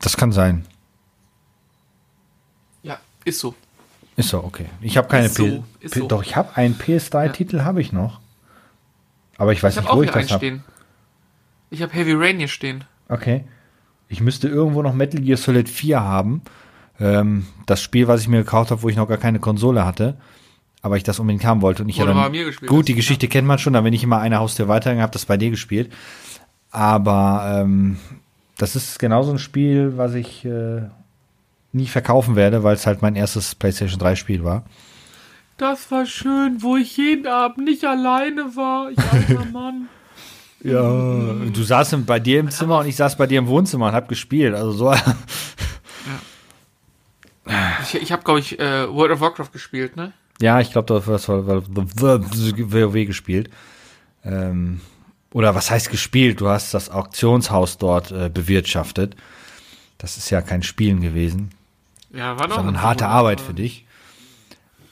[0.00, 0.66] Das kann sein.
[2.82, 3.54] Ja, ist so.
[4.16, 4.66] Ist so, okay.
[4.82, 6.06] Ich habe keine so, P so.
[6.06, 7.64] Doch, ich habe einen PS3-Titel, ja.
[7.64, 8.20] habe ich noch.
[9.38, 10.60] Aber ich weiß ich nicht, wo ich das habe.
[11.70, 12.84] Ich habe Heavy Rain hier stehen.
[13.08, 13.44] Okay.
[14.08, 16.42] Ich müsste irgendwo noch Metal Gear Solid 4 haben.
[17.00, 20.18] Ähm, das Spiel, was ich mir gekauft habe, wo ich noch gar keine Konsole hatte
[20.82, 21.84] aber ich das unbedingt haben wollte.
[21.84, 22.32] Und ich ja dann,
[22.66, 25.24] gut, die Geschichte kennt man schon, da bin ich immer eine Haustür weiter, habe das
[25.24, 25.92] bei dir gespielt.
[26.72, 27.98] Aber ähm,
[28.58, 30.82] das ist genau so ein Spiel, was ich äh,
[31.72, 34.64] nie verkaufen werde, weil es halt mein erstes PlayStation 3 Spiel war.
[35.56, 38.90] Das war schön, wo ich jeden Abend nicht alleine war.
[38.90, 39.88] Ich alter Mann.
[40.64, 43.92] ja, du saßt bei dir im Zimmer und ich saß bei dir im Wohnzimmer und
[43.92, 44.54] hab gespielt.
[44.54, 44.92] Also so.
[44.92, 45.00] ja.
[47.82, 50.12] Ich, ich habe, glaube ich, äh, World of Warcraft gespielt, ne?
[50.42, 53.48] Ja, ich glaube, du hast WoW gespielt.
[54.24, 54.80] Ähm,
[55.32, 56.40] oder was heißt gespielt?
[56.40, 59.14] Du hast das Auktionshaus dort äh, bewirtschaftet.
[59.98, 61.52] Das ist ja kein Spielen gewesen.
[62.12, 62.56] Ja, war doch.
[62.56, 63.86] Sondern harte Arbeit für dich.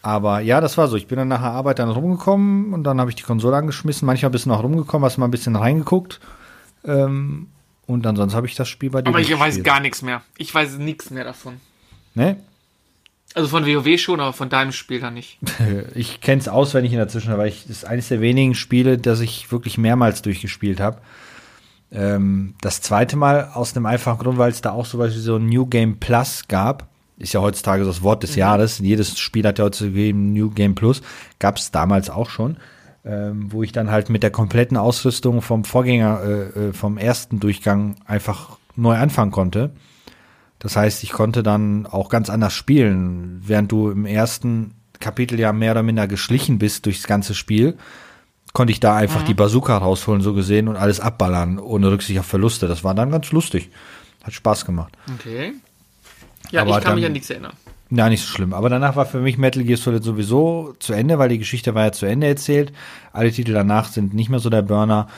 [0.02, 0.96] Aber ja, das war so.
[0.96, 4.06] Ich bin dann nach der Arbeit dann rumgekommen und dann habe ich die Konsole angeschmissen.
[4.06, 6.20] Manchmal bist du noch rumgekommen, hast mal ein bisschen reingeguckt.
[6.84, 7.48] Ähm,
[7.86, 9.08] und ansonsten habe ich das Spiel bei dir.
[9.08, 9.56] Aber ich gespielt.
[9.56, 10.22] weiß gar nichts mehr.
[10.38, 11.60] Ich weiß nichts mehr davon.
[12.14, 12.36] Ne?
[13.34, 15.38] Also von WoW schon, aber von deinem Spiel dann nicht.
[15.94, 18.98] Ich kenne es auswendig in der Zwischenzeit, weil ich das ist eines der wenigen Spiele,
[18.98, 20.98] das ich wirklich mehrmals durchgespielt habe.
[21.92, 25.36] Ähm, das zweite Mal aus einem einfachen Grund, weil es da auch sowas wie so
[25.36, 26.88] ein New Game Plus gab.
[27.18, 28.38] Ist ja heutzutage so das Wort des mhm.
[28.38, 28.78] Jahres.
[28.78, 31.02] Jedes Spiel hat ja heutzutage New Game Plus.
[31.38, 32.56] Gab es damals auch schon.
[33.04, 37.40] Ähm, wo ich dann halt mit der kompletten Ausrüstung vom Vorgänger, äh, äh vom ersten
[37.40, 39.70] Durchgang einfach neu anfangen konnte.
[40.60, 43.42] Das heißt, ich konnte dann auch ganz anders spielen.
[43.44, 47.76] Während du im ersten Kapitel ja mehr oder minder geschlichen bist durchs ganze Spiel,
[48.52, 49.26] konnte ich da einfach mhm.
[49.26, 52.68] die Bazooka rausholen, so gesehen, und alles abballern, ohne Rücksicht auf Verluste.
[52.68, 53.70] Das war dann ganz lustig.
[54.22, 54.92] Hat Spaß gemacht.
[55.18, 55.54] Okay.
[56.50, 57.54] Ja, Aber ich kann dann, mich an nichts erinnern.
[57.90, 58.52] Ja, nicht so schlimm.
[58.52, 61.84] Aber danach war für mich Metal Gear Solid sowieso zu Ende, weil die Geschichte war
[61.84, 62.72] ja zu Ende erzählt.
[63.12, 65.08] Alle Titel danach sind nicht mehr so der Burner.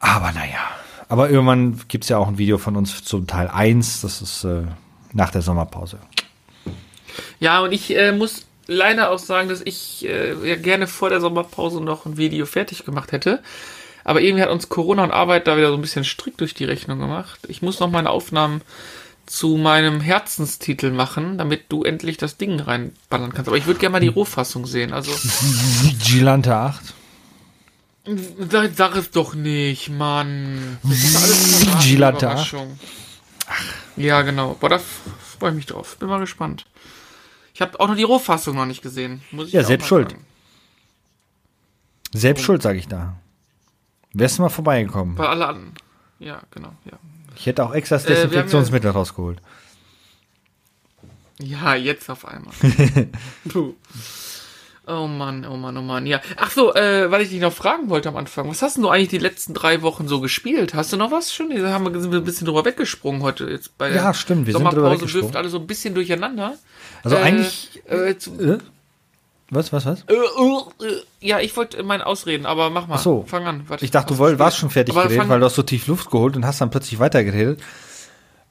[0.00, 0.58] Aber naja,
[1.10, 4.02] aber irgendwann gibt es ja auch ein Video von uns zum Teil 1.
[4.02, 4.62] Das ist äh,
[5.12, 5.98] nach der Sommerpause.
[7.40, 11.20] Ja, und ich äh, muss leider auch sagen, dass ich äh, ja gerne vor der
[11.20, 13.42] Sommerpause noch ein Video fertig gemacht hätte.
[14.04, 16.64] Aber irgendwie hat uns Corona und Arbeit da wieder so ein bisschen strikt durch die
[16.64, 17.40] Rechnung gemacht.
[17.48, 18.62] Ich muss noch meine Aufnahmen
[19.26, 23.48] zu meinem Herzenstitel machen, damit du endlich das Ding reinballern kannst.
[23.48, 24.92] Aber ich würde gerne mal die Rohfassung sehen.
[24.92, 25.10] Also
[25.82, 26.94] Vigilante 8.
[28.50, 30.78] sag, sag es doch nicht, Mann.
[30.82, 32.36] Eine Vigilante.
[33.96, 34.54] Ja, genau.
[34.60, 35.96] Boah, da freue ich mich drauf.
[35.98, 36.66] Bin mal gespannt.
[37.54, 39.22] Ich habe auch noch die Rohfassung noch nicht gesehen.
[39.32, 40.10] Muss ich Ja, selbst schuld.
[40.12, 40.24] sagen.
[42.12, 43.16] Selbst schuld, sage ich da.
[44.12, 45.14] Wärst du mal vorbeigekommen.
[45.16, 45.74] Bei alle anderen.
[46.18, 46.98] Ja, genau, ja.
[47.36, 49.40] Ich hätte auch extra das Äh, Desinfektionsmittel rausgeholt.
[51.38, 52.52] Ja, jetzt auf einmal.
[53.48, 53.74] Puh.
[54.90, 56.06] Oh Mann, oh Mann, oh Mann.
[56.06, 56.20] Ja.
[56.36, 58.48] Ach so, äh, weil ich dich noch fragen wollte am Anfang.
[58.50, 60.74] Was hast denn du eigentlich die letzten drei Wochen so gespielt?
[60.74, 61.50] Hast du noch was schon?
[61.50, 64.52] Da haben wir, sind wir ein bisschen drüber weggesprungen heute jetzt bei Ja, stimmt, wir
[64.54, 65.26] sind drüber Sommerpause weggesprungen.
[65.28, 66.54] wirft alle so ein bisschen durcheinander.
[67.04, 67.82] Also Äh, eigentlich.
[67.88, 68.58] Äh, zu, Äh?
[69.52, 70.04] Was, was, was?
[70.08, 72.94] äh, äh, äh, ja, ich wollte meine ausreden, aber mach mal.
[72.96, 73.24] Ach so.
[73.26, 73.64] Fang an.
[73.68, 74.38] Warte, Ich dachte, du was woll, gespielt?
[74.44, 76.70] warst schon fertig Aber geredet, weil du hast so tief Luft geholt und hast dann
[76.70, 77.60] plötzlich weitergeredet.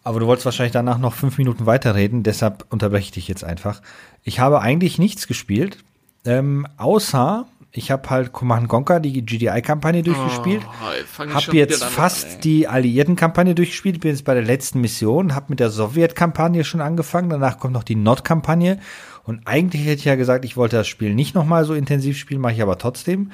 [0.03, 3.81] Aber du wolltest wahrscheinlich danach noch fünf Minuten weiterreden, deshalb unterbreche ich dich jetzt einfach.
[4.23, 5.77] Ich habe eigentlich nichts gespielt,
[6.25, 10.63] ähm, außer ich habe halt Command Conquer, die GDI-Kampagne durchgespielt.
[10.65, 14.25] Oh, ey, fang ich Hab schon wieder jetzt fast an, die Alliierten-Kampagne durchgespielt, bin jetzt
[14.25, 18.79] bei der letzten Mission, habe mit der Sowjet-Kampagne schon angefangen, danach kommt noch die Nord-Kampagne
[19.25, 22.41] und eigentlich hätte ich ja gesagt, ich wollte das Spiel nicht nochmal so intensiv spielen,
[22.41, 23.31] mache ich aber trotzdem,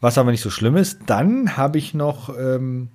[0.00, 1.02] was aber nicht so schlimm ist.
[1.06, 2.88] Dann habe ich noch, ähm,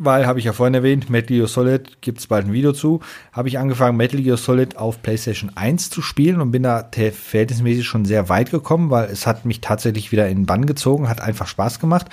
[0.00, 3.00] weil, habe ich ja vorhin erwähnt, Metal Gear Solid, gibt es bald ein Video zu,
[3.32, 7.86] habe ich angefangen, Metal Gear Solid auf PlayStation 1 zu spielen und bin da verhältnismäßig
[7.86, 11.20] schon sehr weit gekommen, weil es hat mich tatsächlich wieder in den Bann gezogen, hat
[11.20, 12.06] einfach Spaß gemacht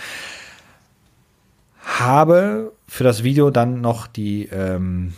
[1.87, 5.13] habe für das Video dann noch die ähm,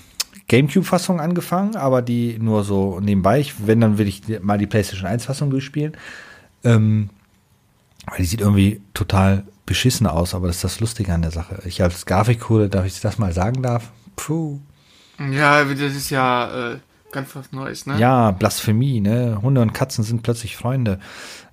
[0.48, 3.40] GameCube-Fassung angefangen, aber die nur so nebenbei.
[3.40, 5.94] Ich, wenn, dann will ich mal die PlayStation 1-Fassung durchspielen.
[6.64, 7.10] Ähm,
[8.06, 11.62] weil die sieht irgendwie total beschissen aus, aber das ist das Lustige an der Sache.
[11.64, 13.92] Ich als Grafikkohle, darf ich das mal sagen darf?
[14.16, 14.60] Puh.
[15.32, 16.80] Ja, das ist ja äh,
[17.12, 18.00] ganz was Neues, ne?
[18.00, 19.38] Ja, Blasphemie, ne?
[19.44, 21.00] Hunde und Katzen sind plötzlich Freunde.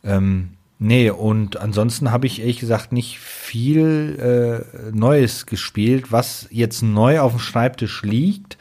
[0.02, 6.11] Ähm, nee, und ansonsten habe ich ehrlich gesagt nicht viel äh, Neues gespielt.
[6.11, 8.57] Was jetzt neu auf dem Schreibtisch liegt,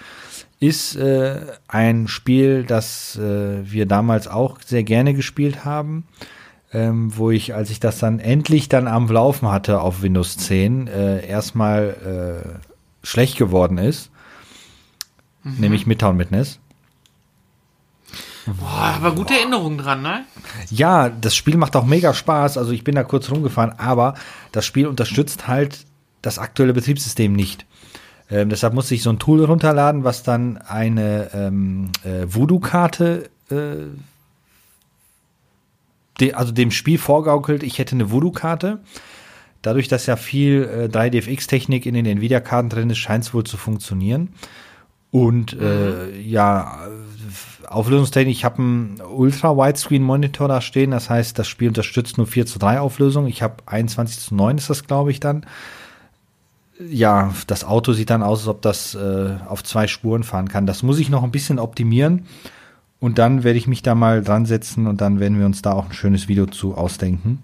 [0.59, 1.39] ist äh,
[1.69, 6.03] ein Spiel, das äh, wir damals auch sehr gerne gespielt haben.
[6.75, 10.87] Ähm, wo ich, als ich das dann endlich dann am Laufen hatte auf Windows 10,
[10.87, 14.11] äh, erstmal äh, schlecht geworden ist.
[15.43, 16.59] Nämlich Midtown Madness.
[18.45, 20.25] Boah, aber gute Erinnerungen dran, ne?
[20.69, 22.57] Ja, das Spiel macht auch mega Spaß.
[22.57, 24.15] Also ich bin da kurz rumgefahren, aber
[24.51, 25.85] das Spiel unterstützt halt
[26.21, 27.65] das aktuelle Betriebssystem nicht.
[28.29, 33.55] Ähm, deshalb musste ich so ein Tool runterladen, was dann eine ähm, äh, Voodoo-Karte, äh,
[36.33, 38.79] also dem Spiel vorgaukelt, ich hätte eine Voodoo-Karte.
[39.61, 43.57] Dadurch, dass ja viel äh, 3DFX-Technik in den Nvidia-Karten drin ist, scheint es wohl zu
[43.57, 44.29] funktionieren.
[45.11, 51.69] Und äh, ja, äh, Auflösungstechnik, ich habe einen Ultra-Widescreen-Monitor da stehen, das heißt, das Spiel
[51.69, 53.25] unterstützt nur 4 zu 3 Auflösung.
[53.27, 55.45] Ich habe 21 zu 9 ist das, glaube ich, dann.
[56.79, 60.67] Ja, das Auto sieht dann aus, als ob das äh, auf zwei Spuren fahren kann.
[60.67, 62.25] Das muss ich noch ein bisschen optimieren.
[62.99, 65.73] Und dann werde ich mich da mal dran setzen und dann werden wir uns da
[65.73, 67.43] auch ein schönes Video zu ausdenken.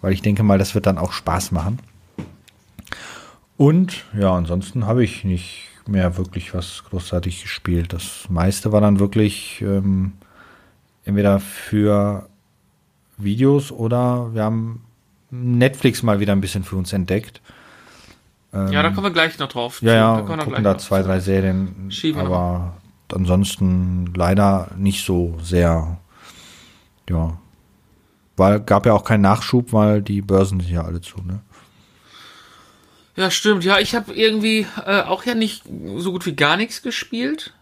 [0.00, 1.80] Weil ich denke mal, das wird dann auch Spaß machen.
[3.56, 7.92] Und ja, ansonsten habe ich nicht mehr wirklich was großartig gespielt.
[7.92, 10.12] Das meiste war dann wirklich ähm,
[11.04, 12.28] entweder für
[13.16, 14.84] Videos oder wir haben
[15.30, 17.40] Netflix mal wieder ein bisschen für uns entdeckt.
[18.52, 19.82] Ja, da kommen wir gleich noch drauf.
[19.82, 22.74] Ja, ja, Da kommen wir gucken gleich da zwei, drei Serien, Schieben aber
[23.14, 25.98] ansonsten leider nicht so sehr,
[27.08, 27.38] ja,
[28.36, 31.40] weil gab ja auch keinen Nachschub, weil die Börsen sind ja alle zu, ne?
[33.16, 33.64] Ja, stimmt.
[33.64, 35.64] Ja, ich habe irgendwie äh, auch ja nicht
[35.96, 37.52] so gut wie gar nichts gespielt.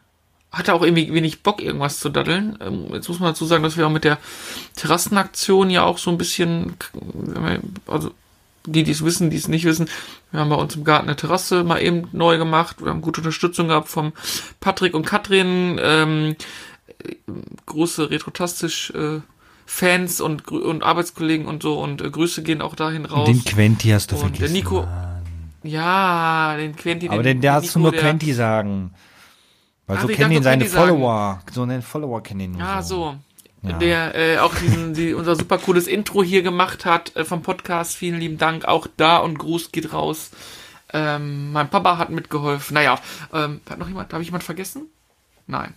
[0.52, 2.58] Hatte auch irgendwie wenig Bock, irgendwas zu daddeln.
[2.60, 4.18] Ähm, jetzt muss man dazu sagen, dass wir auch mit der
[4.74, 6.76] Terrassenaktion ja auch so ein bisschen,
[7.86, 8.12] also
[8.66, 9.88] die, die es wissen, die es nicht wissen,
[10.30, 12.82] wir haben bei uns im Garten eine Terrasse mal eben neu gemacht.
[12.82, 14.12] Wir haben gute Unterstützung gehabt vom
[14.60, 16.36] Patrick und Katrin, ähm,
[17.04, 17.14] äh,
[17.66, 19.20] große Retrotastisch äh,
[19.68, 23.26] Fans und, und Arbeitskollegen und so und äh, Grüße gehen auch dahin raus.
[23.28, 24.42] Den Quenti hast du und vergessen.
[24.54, 24.86] der Nico,
[25.62, 28.92] ja, den Quenti, Aber den, der hast du Nico, nur der- Quenti sagen.
[29.88, 30.88] Weil Ah, so kennen ihn seine Quenti sagen.
[30.88, 31.42] Follower.
[31.52, 32.96] So einen Follower kennen ihn nur Ah, so.
[32.96, 33.16] so.
[33.66, 33.78] Ja.
[33.78, 37.96] Der äh, auch diesen, die, unser super cooles Intro hier gemacht hat äh, vom Podcast.
[37.96, 38.64] Vielen lieben Dank.
[38.64, 40.30] Auch da und Gruß geht raus.
[40.92, 42.74] Ähm, mein Papa hat mitgeholfen.
[42.74, 42.98] Naja,
[43.32, 44.82] ähm, hat noch jemand, habe ich jemand vergessen?
[45.46, 45.74] Nein.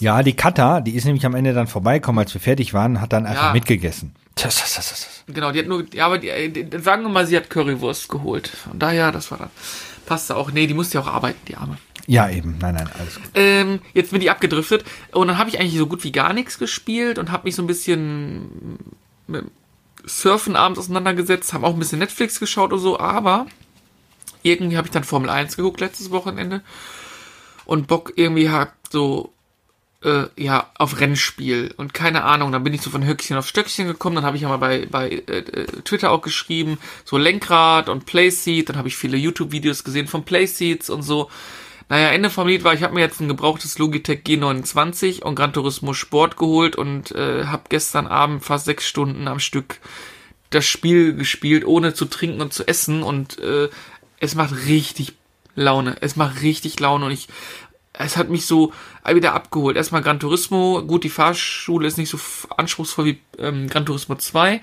[0.00, 3.12] ja, die Kata, die ist nämlich am Ende dann vorbeigekommen, als wir fertig waren, hat
[3.12, 3.52] dann einfach Ja.
[3.52, 4.14] mitgegessen.
[4.36, 5.24] Das, das, das, das.
[5.26, 8.08] Genau, die hat nur, ja, aber die, äh, die, sagen wir mal, sie hat Currywurst
[8.08, 8.50] geholt.
[8.72, 9.50] Und daher, das war dann,
[10.06, 10.50] passte auch.
[10.50, 11.76] Nee, die musste ja auch arbeiten, die Arme.
[12.06, 12.58] Ja, eben.
[12.60, 13.30] Nein, nein, alles gut.
[13.34, 16.58] Ähm, jetzt bin ich abgedriftet und dann habe ich eigentlich so gut wie gar nichts
[16.58, 18.78] gespielt und habe mich so ein bisschen
[19.26, 19.44] mit
[20.04, 23.46] Surfen abends auseinandergesetzt, haben auch ein bisschen Netflix geschaut und so, aber
[24.42, 26.62] irgendwie habe ich dann Formel 1 geguckt letztes Wochenende
[27.64, 29.32] und Bock irgendwie hat so
[30.02, 33.86] äh, ja auf Rennspiel und keine Ahnung, dann bin ich so von Höckchen auf Stöckchen
[33.86, 37.88] gekommen, dann habe ich ja mal bei bei äh, äh, Twitter auch geschrieben, so Lenkrad
[37.88, 41.30] und Playseat, dann habe ich viele YouTube Videos gesehen von Playseats und so.
[41.88, 45.52] Naja, Ende vom Lied war, ich habe mir jetzt ein gebrauchtes Logitech G29 und Gran
[45.52, 49.78] Turismo Sport geholt und äh, habe gestern Abend fast sechs Stunden am Stück
[50.50, 53.68] das Spiel gespielt, ohne zu trinken und zu essen und äh,
[54.20, 55.14] es macht richtig
[55.54, 55.96] Laune.
[56.00, 57.28] Es macht richtig Laune und ich,
[57.92, 58.72] es hat mich so
[59.06, 59.76] wieder abgeholt.
[59.76, 62.18] Erstmal Gran Turismo, gut, die Fahrschule ist nicht so
[62.56, 64.60] anspruchsvoll wie ähm, Gran Turismo 2,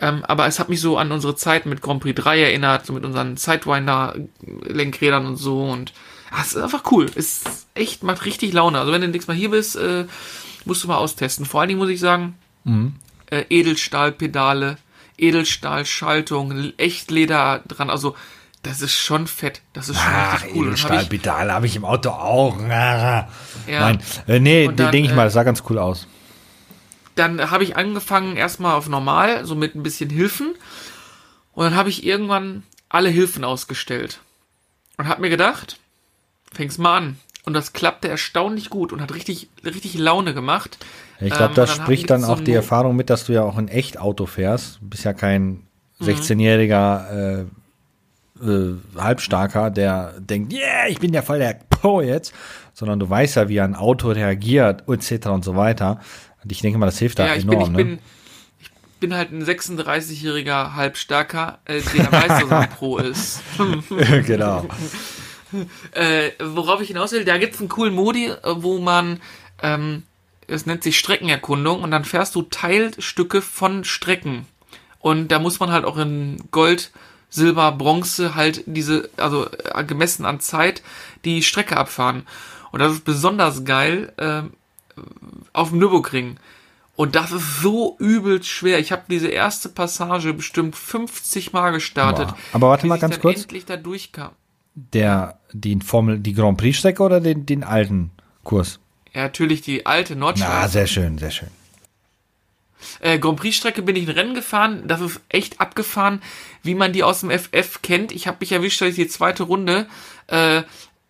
[0.00, 2.92] ähm, aber es hat mich so an unsere Zeit mit Grand Prix 3 erinnert, so
[2.92, 5.92] mit unseren Sidewinder-Lenkrädern und so und
[6.34, 7.06] ah, es ist einfach cool.
[7.14, 8.78] Es ist echt, macht richtig Laune.
[8.78, 10.06] Also wenn du nächstes Mal hier bist, äh,
[10.64, 11.46] musst du mal austesten.
[11.46, 12.36] Vor allen Dingen muss ich sagen,
[13.30, 14.78] äh, Edelstahlpedale,
[15.18, 18.16] Edelstahlschaltung, Echtleder dran, also
[18.62, 19.60] das ist schon fett.
[19.74, 20.68] Das ist schon Ach, richtig cool.
[20.68, 22.58] Und dann hab ich, Edelstahlpedale habe ich im Auto auch.
[22.60, 23.28] Ah.
[23.66, 23.80] Ja.
[23.80, 26.06] Nein, äh, nee, denke ich äh, mal, das sah ganz cool aus.
[27.14, 30.54] dann habe ich angefangen erstmal auf normal, so mit ein bisschen Hilfen.
[31.52, 34.20] Und dann habe ich irgendwann alle Hilfen ausgestellt.
[34.98, 35.78] Und habe mir gedacht,
[36.54, 37.16] fäng's mal an.
[37.44, 40.78] Und das klappte erstaunlich gut und hat richtig, richtig Laune gemacht.
[41.20, 43.26] Ich glaube, Ähm, das dann spricht ich dann so auch ein die Erfahrung mit, dass
[43.26, 44.78] du ja auch ein echt Auto fährst.
[44.80, 45.66] Du bist ja kein
[46.00, 46.06] Mhm.
[46.06, 47.44] 16-jähriger
[48.42, 52.34] äh, äh, Halbstarker, der denkt, yeah, ich bin ja voll der Pro jetzt,
[52.72, 55.26] sondern du weißt ja, wie ein Auto reagiert, etc.
[55.28, 56.00] und so weiter.
[56.42, 57.70] Und ich denke mal, das hilft da Ja, ich bin, enorm.
[57.70, 57.84] ich ne?
[57.84, 57.98] bin,
[58.60, 63.40] ich bin halt ein 36-jähriger Halbstarker, äh, der weiß, dass er ein Pro ist.
[64.26, 64.66] genau.
[65.92, 69.20] Äh, worauf ich hinaus will, da gibt's einen coolen Modi, äh, wo man,
[69.62, 70.02] ähm,
[70.46, 74.46] es nennt sich Streckenerkundung und dann fährst du Teilstücke von Strecken.
[75.00, 76.90] Und da muss man halt auch in Gold,
[77.30, 80.82] Silber, Bronze halt diese, also äh, gemessen an Zeit,
[81.24, 82.26] die Strecke abfahren.
[82.70, 84.52] Und das ist besonders geil ähm,
[85.52, 86.38] auf dem Nürburgring.
[86.96, 88.78] Und das ist so übelst schwer.
[88.78, 92.28] Ich habe diese erste Passage bestimmt 50 Mal gestartet.
[92.28, 92.36] Boah.
[92.52, 93.42] Aber warte mal ganz kurz.
[93.42, 94.30] endlich da durchkam.
[94.74, 98.10] Der, die Formel, die Grand Prix-Strecke oder den, den alten
[98.42, 98.80] Kurs?
[99.12, 100.68] Ja, natürlich die alte Nordschleife.
[100.68, 101.50] sehr schön, sehr schön.
[103.00, 104.84] Äh, Grand Prix-Strecke bin ich ein Rennen gefahren.
[104.86, 106.20] Das ist echt abgefahren,
[106.62, 108.12] wie man die aus dem FF kennt.
[108.12, 109.86] Ich habe mich erwischt, dass ich die zweite Runde
[110.26, 110.62] äh,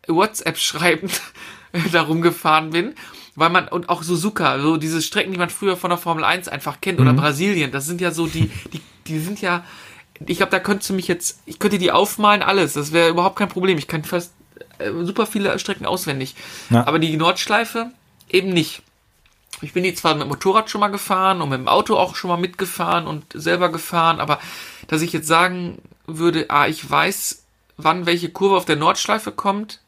[0.07, 1.21] WhatsApp schreibend
[1.93, 2.95] darum gefahren bin.
[3.37, 6.47] Weil man, und auch Suzuka, so diese Strecken, die man früher von der Formel 1
[6.47, 9.65] einfach kennt, oder Brasilien, das sind ja so die, die, die sind ja,
[10.27, 13.37] ich glaube, da könntest du mich jetzt, ich könnte die aufmalen, alles, das wäre überhaupt
[13.37, 13.79] kein Problem.
[13.79, 14.33] Ich kann fast
[14.79, 16.35] äh, super viele Strecken auswendig.
[16.71, 16.87] Ja.
[16.87, 17.91] Aber die Nordschleife
[18.29, 18.83] eben nicht.
[19.61, 22.17] Ich bin die zwar mit dem Motorrad schon mal gefahren und mit dem Auto auch
[22.17, 24.41] schon mal mitgefahren und selber gefahren, aber
[24.89, 27.45] dass ich jetzt sagen würde, ah, ich weiß,
[27.77, 29.81] wann welche Kurve auf der Nordschleife kommt,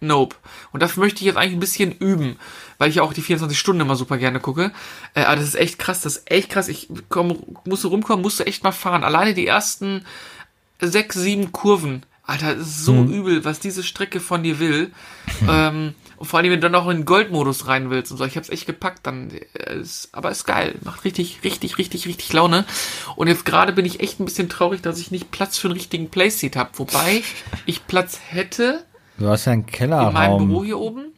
[0.00, 0.36] nope.
[0.72, 2.36] Und dafür möchte ich jetzt eigentlich ein bisschen üben,
[2.78, 4.72] weil ich ja auch die 24 Stunden immer super gerne gucke.
[5.14, 6.68] Äh, aber das ist echt krass, das ist echt krass.
[6.68, 9.04] Ich komm, musste rumkommen, musste echt mal fahren.
[9.04, 10.04] Alleine die ersten
[10.80, 12.04] sechs, sieben Kurven.
[12.22, 14.92] Alter, das ist so übel, was diese Strecke von dir will.
[15.48, 18.24] ähm, und vor allem, wenn du dann auch in den Goldmodus rein willst und so.
[18.24, 19.30] Ich hab's echt gepackt dann.
[19.54, 20.76] äh, Ist, aber ist geil.
[20.84, 22.66] Macht richtig, richtig, richtig, richtig Laune.
[23.16, 25.76] Und jetzt gerade bin ich echt ein bisschen traurig, dass ich nicht Platz für einen
[25.76, 26.70] richtigen Playseat habe.
[26.74, 27.22] Wobei
[27.66, 28.84] ich Platz hätte
[29.18, 30.12] Du hast ja einen in meinem
[30.48, 30.64] Büro Kellerraum.
[30.64, 31.12] hier oben.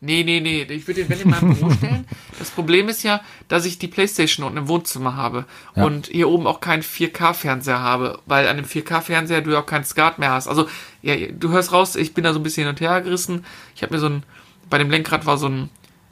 [0.00, 0.62] Nee, nee, nee.
[0.62, 2.06] Ich würde den Wenn in meinem Büro stellen.
[2.38, 5.46] Das Problem ist ja, dass ich die Playstation unten im Wohnzimmer habe.
[5.74, 5.84] Ja.
[5.84, 8.18] Und hier oben auch keinen 4K-Fernseher habe.
[8.26, 10.48] Weil an dem 4K-Fernseher du ja auch keinen Skat mehr hast.
[10.48, 10.68] Also,
[11.02, 13.44] ja, du hörst raus, ich bin da so ein bisschen hin und her gerissen.
[13.74, 14.22] Ich habe mir so ein,
[14.68, 15.70] bei dem Lenkrad war so ein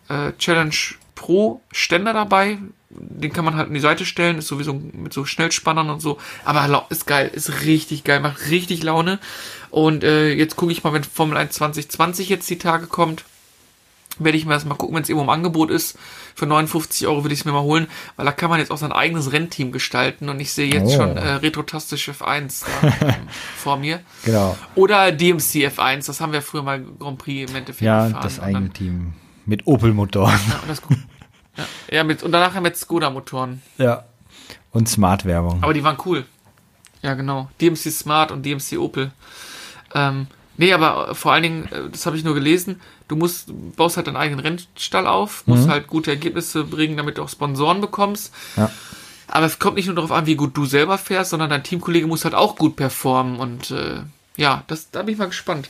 [0.08, 0.74] äh, Challenge
[1.14, 2.58] Pro Ständer dabei.
[2.90, 6.18] Den kann man halt in die Seite stellen, ist sowieso mit so Schnellspannern und so.
[6.44, 9.18] Aber ist geil, ist richtig geil, macht richtig Laune.
[9.74, 13.24] Und äh, jetzt gucke ich mal, wenn Formel 1 2020 jetzt die Tage kommt,
[14.20, 15.98] werde ich mir das mal gucken, wenn es irgendwo im Angebot ist.
[16.36, 18.76] Für 59 Euro würde ich es mir mal holen, weil da kann man jetzt auch
[18.78, 20.96] sein eigenes Rennteam gestalten und ich sehe jetzt Oh.
[20.96, 23.14] schon äh, Retrotastisch F1 da, ähm,
[23.56, 23.98] vor mir.
[24.24, 24.56] Genau.
[24.76, 28.22] Oder DMC F1, das haben wir früher mal Grand Prix im Endeffekt Ja, gefahren.
[28.22, 29.14] das eigene dann- Team.
[29.46, 30.38] Mit Opel-Motoren.
[30.48, 30.82] ja, und das,
[31.56, 33.60] ja, ja, mit, und danach mit Skoda-Motoren.
[33.78, 34.04] Ja.
[34.70, 35.64] Und Smart-Werbung.
[35.64, 36.24] Aber die waren cool.
[37.02, 37.50] Ja, genau.
[37.60, 39.10] DMC Smart und DMC Opel.
[39.94, 40.26] Ähm,
[40.56, 43.72] Nee, aber äh, vor allen Dingen, äh, das habe ich nur gelesen, du musst, du
[43.76, 47.80] baust halt deinen eigenen Rennstall auf, musst halt gute Ergebnisse bringen, damit du auch Sponsoren
[47.80, 48.32] bekommst.
[48.56, 48.70] Ja.
[49.26, 52.06] Aber es kommt nicht nur darauf an, wie gut du selber fährst, sondern dein Teamkollege
[52.06, 53.36] muss halt auch gut performen.
[53.36, 54.02] Und äh,
[54.36, 55.68] ja, das, da bin ich mal gespannt.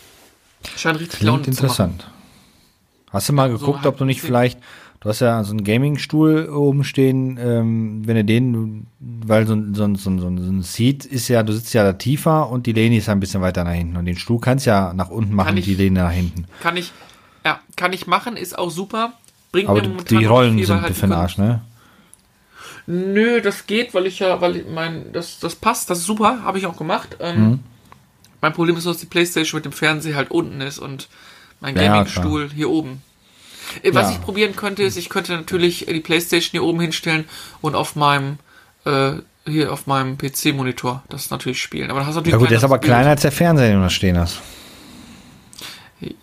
[0.77, 1.91] Scheint richtig Laune Klingt zu machen.
[1.93, 2.11] interessant.
[3.11, 4.59] Hast du mal So geguckt, halt ob du nicht vielleicht,
[5.05, 9.75] du hast ja so einen Gaming-Stuhl oben stehen, ähm, wenn du den, weil so ein,
[9.75, 12.67] so ein, so ein, so ein Seat ist ja, du sitzt ja da tiefer und
[12.67, 15.11] die Lehne ist ja ein bisschen weiter nach hinten und den Stuhl kannst ja nach
[15.11, 16.47] unten machen ich- die Lehne nach hinten.
[16.61, 16.90] Kann ich,
[17.45, 19.12] ja, kann ich machen, ist auch super.
[19.53, 21.61] Bringt Aber mir die, Rollen viel, sind halt für den Arsch, ne?
[22.87, 26.43] Nö, das geht, weil ich ja, weil ich mein, das, das passt, das ist super,
[26.43, 27.17] habe ich auch gemacht.
[27.21, 27.59] Ähm, Mhm.
[28.40, 31.09] Mein Problem ist, dass die Playstation mit dem Fernseher halt unten ist und
[31.61, 33.01] mein Ja, ja, Gaming-Stuhl hier oben.
[33.83, 34.12] Äh, Was Ja.
[34.16, 37.24] ich probieren könnte, ist, ich könnte natürlich die Playstation hier oben hinstellen
[37.61, 38.38] und auf meinem,
[38.85, 39.12] äh,
[39.46, 41.90] hier auf meinem PC-Monitor das natürlich spielen.
[41.90, 42.90] Aber dann hast du natürlich Ja gut, der ist aber Bild.
[42.92, 44.40] kleiner als der Fernseher, den du da stehen hast.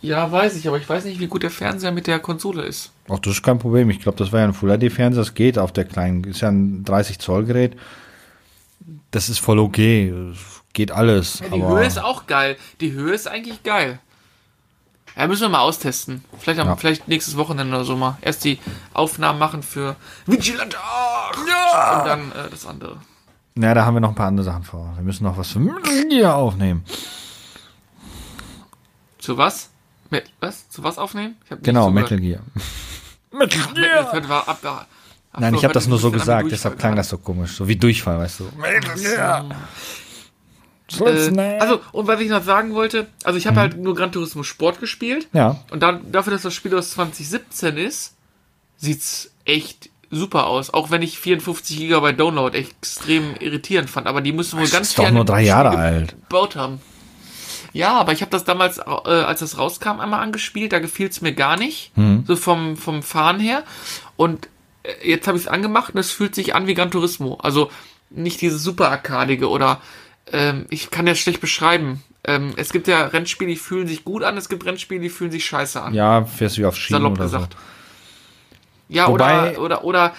[0.01, 2.91] Ja, weiß ich, aber ich weiß nicht, wie gut der Fernseher mit der Konsole ist.
[3.10, 3.89] Ach, das ist kein Problem.
[3.89, 6.49] Ich glaube, das war ja ein Full HD-Fernseher, das geht auf der kleinen, ist ja
[6.49, 7.75] ein 30 Zoll Gerät.
[9.12, 10.38] Das ist voll okay, das
[10.73, 11.39] geht alles.
[11.39, 12.58] Ja, die Höhe ist auch geil.
[12.80, 13.99] Die Höhe ist eigentlich geil.
[15.15, 16.24] Ja, müssen wir mal austesten.
[16.39, 16.76] Vielleicht, am, Ja.
[16.76, 18.17] vielleicht nächstes Wochenende oder so mal.
[18.21, 18.60] Erst die
[18.93, 19.95] Aufnahmen machen für
[20.26, 20.78] Vigilante
[21.47, 22.00] ja!
[22.00, 22.97] und dann äh, das andere.
[23.58, 24.93] Ja, da haben wir noch ein paar andere Sachen vor.
[24.95, 26.86] Wir müssen noch was für aufnehmen.
[29.19, 29.69] Zu was?
[30.10, 30.69] Mit, was?
[30.69, 31.36] Zu was aufnehmen?
[31.45, 31.89] Ich hab nicht Genau.
[31.89, 32.41] Metal Gear.
[33.32, 34.30] Metal Gear.
[34.30, 34.88] War ab, ab,
[35.38, 37.08] Nein, ich habe das nur so gesagt, deshalb klang das.
[37.08, 37.56] das so komisch.
[37.56, 38.50] So wie Durchfall, weißt du.
[38.58, 39.45] Metal Gear.
[40.99, 44.43] Äh, also, und was ich noch sagen wollte, also ich habe halt nur Gran Turismo
[44.43, 45.27] Sport gespielt.
[45.34, 48.15] ja, Und dann, dafür, dass das Spiel aus 2017 ist,
[48.77, 50.73] sieht's echt super aus.
[50.73, 54.08] Auch wenn ich 54 GB Download extrem irritierend fand.
[54.08, 56.15] Aber die müssen wohl Das ganz ist doch viel nur an dem drei Jahre alt.
[56.30, 56.82] gebaut haben.
[57.73, 60.73] Ja, aber ich habe das damals, äh, als das rauskam, einmal angespielt.
[60.73, 61.95] Da gefiel's mir gar nicht.
[61.97, 62.25] Mhm.
[62.27, 63.63] So vom, vom Fahren her.
[64.17, 64.49] Und
[64.84, 67.36] äh, jetzt habe ich es angemacht und es fühlt sich an wie Gran Turismo.
[67.41, 67.71] Also
[68.10, 69.82] nicht dieses super arkadige oder
[70.31, 72.03] ähm, ich kann das schlecht beschreiben.
[72.23, 75.31] Ähm, es gibt ja Rennspiele, die fühlen sich gut an, es gibt Rennspiele, die fühlen
[75.31, 75.93] sich scheiße an.
[75.93, 77.53] ja, fährst du auf Schienen Salopp oder gesagt.
[77.53, 77.60] so.
[78.93, 80.13] Ja, Wobei- oder, oder, oder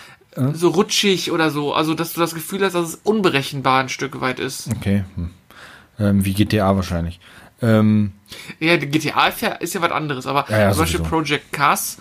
[0.54, 1.74] so rutschig oder so.
[1.74, 4.68] Also, dass du das Gefühl hast, dass es unberechenbar ein Stück weit ist.
[4.76, 5.04] Okay.
[5.14, 5.30] Hm.
[5.98, 7.20] Ähm, wie GTA wahrscheinlich.
[7.60, 8.12] Ähm,
[8.58, 11.16] Ja, die GTA ist ja, ist ja was anderes, aber Ja, ja, zum Beispiel sowieso.
[11.16, 11.98] Project Cars.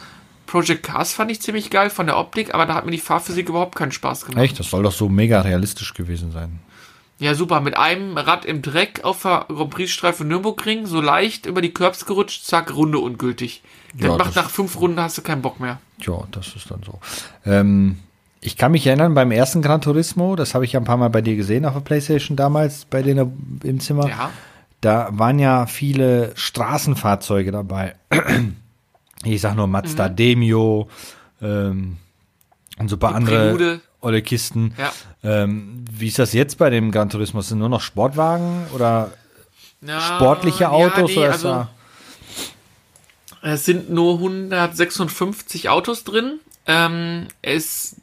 [0.48, 3.50] Project Cars fand ich ziemlich geil von der Optik, aber da hat mir die Fahrphysik
[3.50, 4.42] überhaupt keinen Spaß gemacht.
[4.44, 6.60] echt, das soll doch so mega realistisch gewesen sein.
[7.22, 7.62] Ja, super.
[7.62, 12.06] Mit einem Rad im Dreck auf der Grand Prix-Streife Nürburgring, so leicht über die Curbs
[12.08, 13.62] gerutscht, zack, Runde ungültig.
[13.94, 15.80] Das Ja, macht das- nach fünf Runden hast du keinen Bock mehr.
[16.00, 17.00] Ja, das ist dann so.
[17.46, 17.98] Ähm,
[18.40, 21.12] ich kann mich erinnern, beim ersten Gran Turismo, das habe ich ja ein paar Mal
[21.12, 24.10] bei dir gesehen auf der Playstation damals, bei denen im Zimmer.
[24.10, 24.32] Ja.
[24.82, 27.94] Da waren ja viele Straßenfahrzeuge dabei.
[29.24, 30.16] Ich sag nur Mazda Mhm.
[30.16, 30.88] Demio
[31.40, 31.98] ähm,
[32.80, 33.82] und so ein paar Die andere Prelude.
[34.02, 34.74] Olle Kisten.
[34.78, 34.92] Ja.
[35.24, 37.42] Ähm, wie ist das jetzt bei dem Gran Turismo?
[37.42, 39.12] Sind nur noch Sportwagen oder
[39.82, 41.12] Ja, sportliche Autos?
[41.12, 41.68] ja, nee, oder ist also,
[43.42, 46.40] Es sind nur 156 Autos drin.
[46.68, 47.96] Ähm, es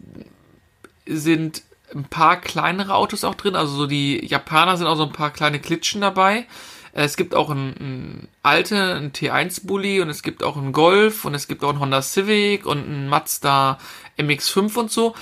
[1.07, 1.63] sind
[1.95, 3.57] ein paar kleinere Autos auch drin.
[3.57, 6.47] Also so die Japaner sind auch so ein paar kleine Klitschen dabei.
[6.93, 11.25] Äh, Es gibt auch einen, einen alte, einen T1-Bully und es gibt auch einen Golf
[11.25, 13.79] und es gibt auch einen Honda Civic und einen Mazda
[14.19, 15.15] MX-5 und so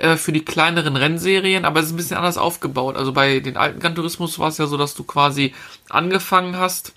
[0.00, 2.96] äh, für die kleineren Rennserien, aber es ist ein bisschen anders aufgebaut.
[2.96, 5.54] Also bei den alten Gran Turismos war es ja so, dass du quasi
[5.90, 6.94] angefangen hast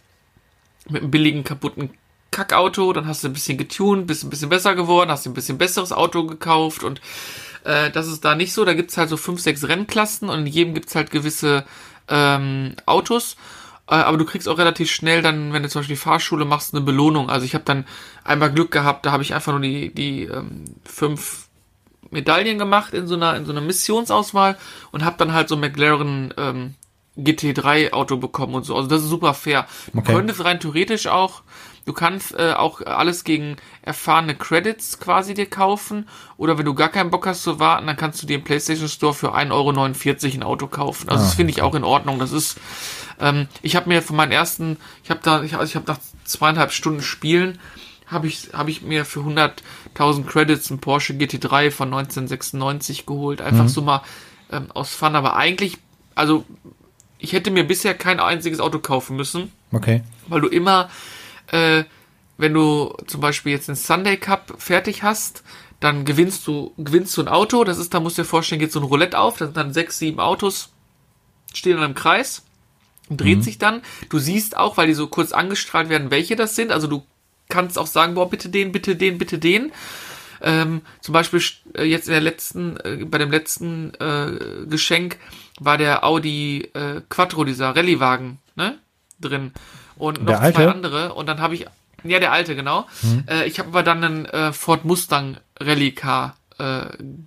[0.90, 1.90] mit einem billigen, kaputten
[2.32, 5.36] Kackauto, dann hast du ein bisschen getuned, bist ein bisschen besser geworden, hast dir ein
[5.36, 7.02] bisschen besseres Auto gekauft und
[7.66, 8.64] äh, das ist da nicht so.
[8.64, 11.66] Da gibt's halt so fünf, sechs Rennklassen und in jedem gibt's halt gewisse
[12.08, 13.36] ähm, Autos.
[13.88, 16.74] Äh, aber du kriegst auch relativ schnell dann, wenn du zum Beispiel die Fahrschule machst,
[16.74, 17.30] eine Belohnung.
[17.30, 17.86] Also ich habe dann
[18.24, 21.43] einmal Glück gehabt, da habe ich einfach nur die, die ähm, fünf
[22.14, 24.58] Medaillen gemacht in so einer, in so einer Missionsauswahl
[24.92, 26.76] und habe dann halt so McLaren ähm,
[27.18, 28.76] GT3 Auto bekommen und so.
[28.76, 29.68] Also das ist super fair.
[29.92, 30.14] Du Okay.
[30.14, 31.44] könntest rein theoretisch auch,
[31.86, 36.08] du kannst äh, auch alles gegen erfahrene Credits quasi dir kaufen.
[36.38, 38.90] Oder wenn du gar keinen Bock hast zu warten, dann kannst du dir im PlayStation
[38.90, 39.70] Store für 1,49 Euro
[40.38, 41.10] ein Auto kaufen.
[41.10, 42.18] Also das finde ich auch in Ordnung.
[42.18, 42.58] Das ist,
[43.20, 46.00] ähm, ich habe mir von meinen ersten, ich habe da, ich, also ich habe nach
[46.26, 47.60] zweieinhalb Stunden Spielen,
[48.14, 53.42] habe ich, habe ich mir für 100.000 Credits einen Porsche GT3 von 1996 geholt.
[53.42, 54.04] Einfach so mal
[54.52, 55.16] ähm, aus Fun.
[55.16, 55.78] Aber eigentlich,
[56.16, 56.46] also
[57.18, 60.04] ich hätte mir bisher kein einziges Auto kaufen müssen, okay.
[60.28, 60.90] weil du immer,
[61.48, 61.84] äh,
[62.38, 65.44] wenn du zum Beispiel jetzt den Sunday Cup fertig hast,
[65.80, 67.64] dann gewinnst du, gewinnst du ein Auto.
[67.64, 69.38] Das ist, da musst du dir vorstellen, geht so ein Roulette auf.
[69.38, 70.72] Da sind dann sechs, sieben Autos,
[71.54, 72.44] stehen dann im Kreis.
[73.10, 73.82] und dreht sich dann.
[74.10, 76.72] Du siehst auch, weil die so kurz angestrahlt werden, welche das sind.
[76.72, 77.04] Also du
[77.50, 79.72] kannst auch sagen, boah, bitte den, bitte den, bitte den.
[80.42, 81.42] Ähm, zum Beispiel
[81.76, 85.18] äh, jetzt in der letzten, äh, bei dem letzten äh, Geschenk
[85.60, 88.78] war der Audi äh, Quattro, dieser Rallye-Wagen, ne?
[89.22, 89.54] Drin.
[89.96, 90.72] Und noch Der zwei alte?
[90.72, 91.14] andere.
[91.14, 91.66] Und dann habe ich,
[92.04, 92.88] ja, der alte, genau.
[93.30, 96.86] Äh, ich habe aber dann einen äh, Ford Mustang Rallye Car äh,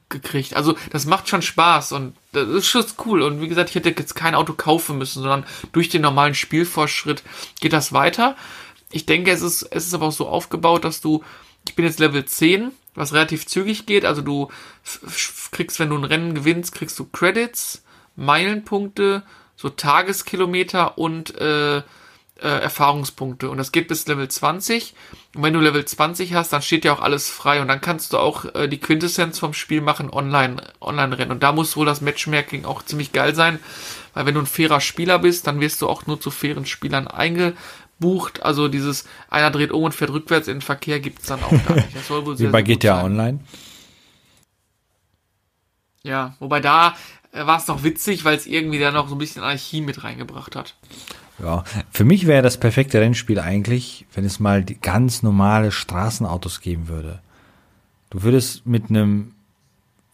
[0.08, 0.54] gekriegt.
[0.54, 3.22] Also das macht schon Spaß und das ist schon cool.
[3.22, 7.22] Und wie gesagt, ich hätte jetzt kein Auto kaufen müssen, sondern durch den normalen Spielfortschritt
[7.60, 8.36] geht das weiter.
[8.91, 11.24] Ich denke, es ist, es ist aber auch so aufgebaut, dass du,
[11.66, 14.05] ich bin jetzt Level 10, was relativ zügig geht.
[14.05, 14.49] Also du
[15.51, 17.82] kriegst, wenn du ein Rennen gewinnst, kriegst du Credits,
[18.14, 19.22] Meilenpunkte,
[19.57, 21.82] so Tageskilometer und äh, äh,
[22.49, 23.49] Erfahrungspunkte.
[23.49, 24.95] Und das geht bis Level 20.
[25.34, 27.61] Und wenn du Level 20 hast, dann steht ja auch alles frei.
[27.62, 31.30] Und dann kannst du auch äh, die Quintessenz vom Spiel machen, online, online rennen.
[31.30, 33.59] Und da muss wohl das Matchmaking auch ziemlich geil sein.
[34.12, 37.09] Weil wenn du ein fairer Spieler bist, dann wirst du auch nur zu fairen Spielern
[38.01, 38.42] eingebucht.
[38.42, 41.74] Also dieses, einer dreht um und fährt rückwärts in den Verkehr, gibt's dann auch da
[41.74, 41.94] nicht.
[41.94, 43.05] Das soll wohl Wie sehr, bei sehr GTA sein.
[43.05, 43.40] Online.
[46.03, 46.94] Ja, wobei da
[47.32, 50.05] äh, war es noch witzig, weil es irgendwie da noch so ein bisschen Anarchie mit
[50.05, 50.74] reingebracht hat.
[51.38, 56.61] Ja, für mich wäre das perfekte Rennspiel eigentlich, wenn es mal die ganz normale Straßenautos
[56.61, 57.20] geben würde.
[58.09, 59.32] Du würdest mit einem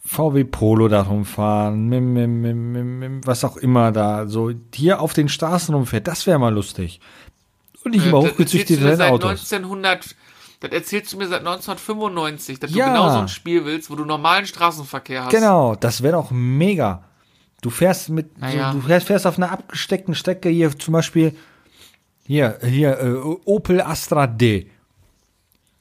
[0.03, 5.13] VW Polo da rumfahren, mit, mit, mit, mit, was auch immer da, so hier auf
[5.13, 6.99] den Straßen rumfährt, das wäre mal lustig.
[7.83, 9.51] Und nicht immer Äh, das du mir seit Rennautos.
[9.53, 10.15] 1900,
[10.61, 12.85] das erzählst du mir seit 1995, dass Ja.
[12.87, 15.31] du genau so ein Spiel willst, wo du normalen Straßenverkehr hast.
[15.31, 17.03] Genau, das wäre doch mega.
[17.61, 18.71] Du fährst mit, Naja.
[18.73, 21.35] du fährst, fährst auf einer abgesteckten Strecke hier zum Beispiel
[22.25, 23.13] hier hier äh,
[23.45, 24.69] Opel Astra D.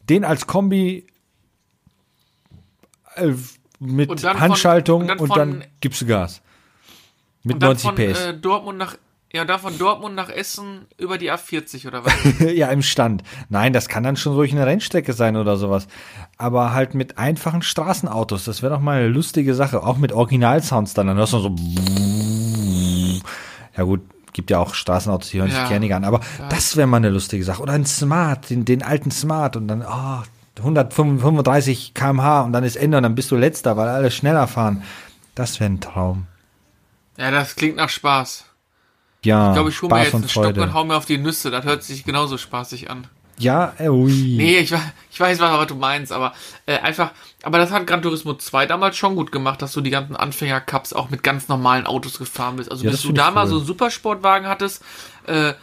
[0.08, 1.06] Den als Kombi
[3.16, 3.32] äh,
[3.78, 6.40] mit Und dann von- Handschaltung und dann und dann, von- gibst du Gas.
[7.44, 8.20] Mit Und dann 90 von PS.
[8.26, 8.96] äh, Dortmund nach
[9.32, 12.12] ja, da von Dortmund nach Essen über die A40 oder was?
[12.54, 13.22] ja, im Stand.
[13.48, 15.86] Nein, das kann dann schon durch eine Rennstrecke sein oder sowas.
[16.38, 18.44] Aber halt mit einfachen Straßenautos.
[18.44, 19.82] Das wäre doch mal eine lustige Sache.
[19.82, 21.06] Auch mit Originalsounds dann.
[21.06, 21.54] Dann hörst du so.
[23.74, 24.02] Ja gut,
[24.34, 25.66] gibt ja auch Straßenautos, die hören sich Ja.
[25.66, 26.04] kernig an.
[26.04, 26.20] Aber
[26.50, 27.62] das wäre mal eine lustige Sache.
[27.62, 29.56] Oder ein Smart, den, den alten Smart.
[29.56, 30.22] Und dann, oh,
[30.58, 34.82] 135 kmh und dann ist Ende und dann bist du letzter, weil alle schneller fahren.
[35.34, 36.26] Das wäre ein Traum.
[37.16, 38.44] ja, das klingt nach Spaß.
[39.24, 40.62] Ja, Ich glaube, ich hole mir jetzt einen Stock Freude.
[40.62, 41.50] und hau mir auf die Nüsse.
[41.50, 43.06] Das hört sich genauso spaßig an.
[43.38, 44.12] Ja, äh, ui.
[44.36, 44.72] Nee, ich,
[45.10, 46.32] ich weiß, was, was du meinst, aber
[46.66, 47.12] äh, einfach,
[47.42, 50.92] aber das hat Gran Turismo 2 damals schon gut gemacht, dass du die ganzen Anfänger-Cups
[50.92, 52.70] auch mit ganz normalen Autos gefahren bist.
[52.70, 53.50] Also Ja, bis du da mal cool.
[53.50, 54.82] so einen Supersportwagen hattest,
[55.26, 55.54] äh,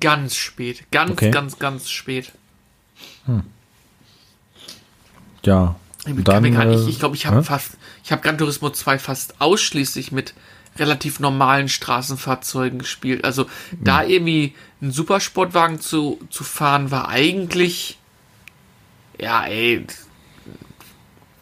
[0.00, 0.84] ganz spät.
[0.90, 1.30] Ganz, Okay.
[1.30, 2.32] ganz, ganz spät.
[5.44, 5.76] Ja.
[6.00, 7.42] Ich glaube, dann, ich, äh, ich, glaub, ich habe hä?
[7.42, 7.72] fast,
[8.04, 10.34] ich habe Gran Turismo 2 fast ausschließlich mit
[10.78, 13.24] relativ normalen Straßenfahrzeugen gespielt.
[13.24, 13.46] Also
[13.80, 14.10] da Hm.
[14.10, 17.98] irgendwie einen Supersportwagen zu, zu fahren, war eigentlich,
[19.18, 19.86] ja, ey,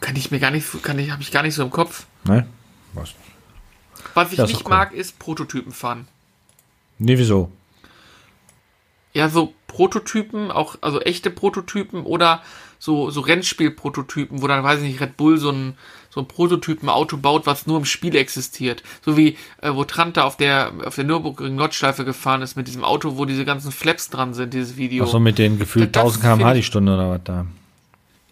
[0.00, 2.06] kann ich mir gar nicht, kann ich, habe ich gar nicht so im Kopf.
[2.24, 2.46] Ne?
[2.94, 3.14] Was?
[4.14, 4.70] Was ich nicht cool.
[4.70, 6.08] mag, ist Prototypen fahren.
[6.98, 7.50] Nee, wieso?
[9.12, 12.42] Ja, so Prototypen, auch, also echte Prototypen oder
[12.78, 15.76] so, so Rennspiel-Prototypen, wo dann, weiß ich nicht, Red Bull so ein,
[16.16, 18.82] so ein Prototypen-Auto baut, was nur im Spiel existiert.
[19.04, 22.84] So wie, äh, wo Tranta auf der, auf der Nürburgring Nordschleife gefahren ist mit diesem
[22.84, 25.04] Auto, wo diese ganzen Flaps dran sind, dieses Video.
[25.04, 27.44] Ach so, mit den gefühlt Das 1000 km/h die Stunde oder was da.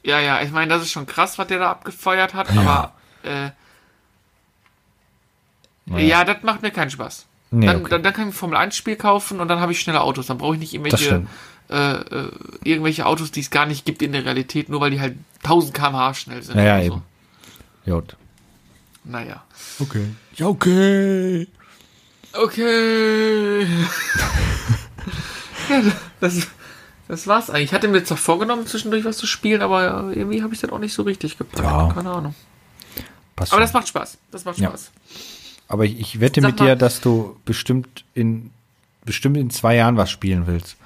[0.03, 3.51] Ja, ja, ich meine, das ist schon krass, was der da abgefeuert hat, aber, äh,
[5.85, 6.07] Naja.
[6.07, 7.26] ja, das macht mir keinen Spaß.
[7.51, 7.91] Nee, dann, okay.
[7.91, 10.26] dann, dann kann ich ein Formel 1 Spiel kaufen und dann habe ich schnelle Autos.
[10.26, 11.26] Dann brauche ich nicht irgendwelche,
[11.68, 12.30] äh, äh,
[12.64, 15.74] irgendwelche Autos, die es gar nicht gibt in der Realität, nur weil die halt 1000
[15.74, 16.57] km/h schnell sind.
[16.57, 17.03] Naja, oder eben.
[17.85, 18.16] Gut.
[19.05, 19.45] Naja.
[19.80, 20.07] Okay.
[20.37, 21.47] Ja, okay.
[22.32, 23.66] Okay.
[25.68, 25.82] ja,
[26.20, 26.47] das,
[27.09, 27.64] das war's eigentlich.
[27.64, 30.70] Ich hatte mir jetzt noch vorgenommen, zwischendurch was zu spielen, aber irgendwie habe ich das
[30.70, 31.62] auch nicht so richtig gepackt.
[31.62, 31.93] Ja.
[31.93, 32.35] Keine Ahnung.
[33.37, 33.66] Passt Aber schon.
[33.66, 34.18] das macht Spaß.
[34.30, 34.68] Das macht Ja.
[34.70, 34.91] Spaß.
[35.68, 38.51] Aber ich, ich wette Sag mit mal- dir, dass du bestimmt in
[39.05, 40.76] bestimmt in zwei Jahren was spielen willst.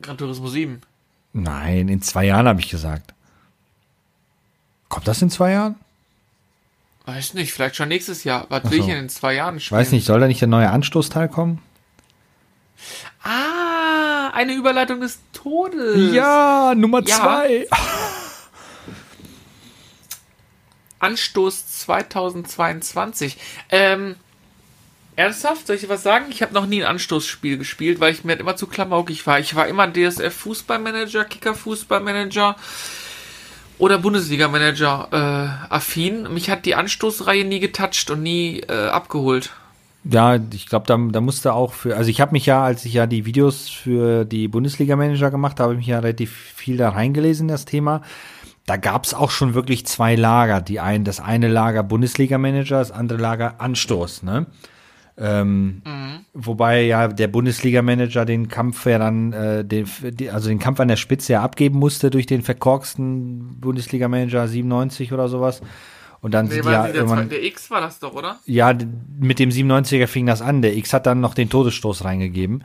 [0.00, 0.80] Gran Turismo 7.
[1.32, 3.13] Nein, in zwei Jahren habe ich gesagt.
[4.88, 5.76] Kommt das in zwei Jahren?
[7.06, 8.46] Weiß nicht, vielleicht schon nächstes Jahr.
[8.48, 8.90] Was Ach will ich so.
[8.90, 9.80] denn in zwei Jahren Ich spielen?
[9.80, 11.60] weiß nicht, soll da nicht der neue Anstoßteil kommen?
[13.22, 16.14] Ah, eine Überleitung des Todes.
[16.14, 17.16] Ja, Nummer Ja.
[17.16, 17.66] zwei.
[20.98, 23.36] Anstoß 2022.
[23.70, 24.16] Ähm,
[25.16, 26.26] ernsthaft, soll ich dir was sagen?
[26.30, 29.38] Ich habe noch nie ein Anstoßspiel gespielt, weil ich mir immer zu klamaukig war.
[29.38, 32.56] Ich war immer DSF Fußballmanager, Kicker Fußballmanager
[33.78, 36.32] oder Bundesliga Manager äh, affin.
[36.32, 39.50] Mich hat die Anstoßreihe nie getoucht und nie äh, abgeholt.
[40.04, 42.92] Ja, ich glaube, da, da musste auch für, also ich habe mich ja, als ich
[42.92, 46.90] ja die Videos für die Bundesliga-Manager gemacht habe, habe ich mich ja relativ viel da
[46.90, 48.02] reingelesen, das Thema.
[48.66, 50.60] Da gab es auch schon wirklich zwei Lager.
[50.60, 54.46] Die ein, das eine Lager Bundesliga-Manager, das andere Lager Anstoß, ne?
[55.16, 56.24] Ähm, mhm.
[56.32, 59.86] Wobei ja der Bundesliga-Manager den Kampf ja dann, äh, den,
[60.32, 65.28] also den Kampf an der Spitze ja abgeben musste durch den verkorksten Bundesliga-Manager 97 oder
[65.28, 65.60] sowas.
[66.20, 68.38] Und dann nee, sind ja der, irgendwann, der X war das doch, oder?
[68.46, 68.76] Ja,
[69.20, 70.62] mit dem 97er fing das an.
[70.62, 72.64] Der X hat dann noch den Todesstoß reingegeben.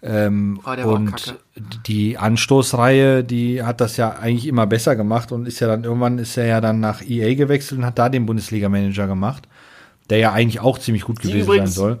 [0.00, 1.36] Ähm, oh, und
[1.86, 6.18] die Anstoßreihe, die hat das ja eigentlich immer besser gemacht und ist ja dann irgendwann
[6.18, 9.48] ist er ja dann nach EA gewechselt und hat da den Bundesliga-Manager gemacht,
[10.10, 11.98] der ja eigentlich auch ziemlich gut gewesen übrigens, sein soll.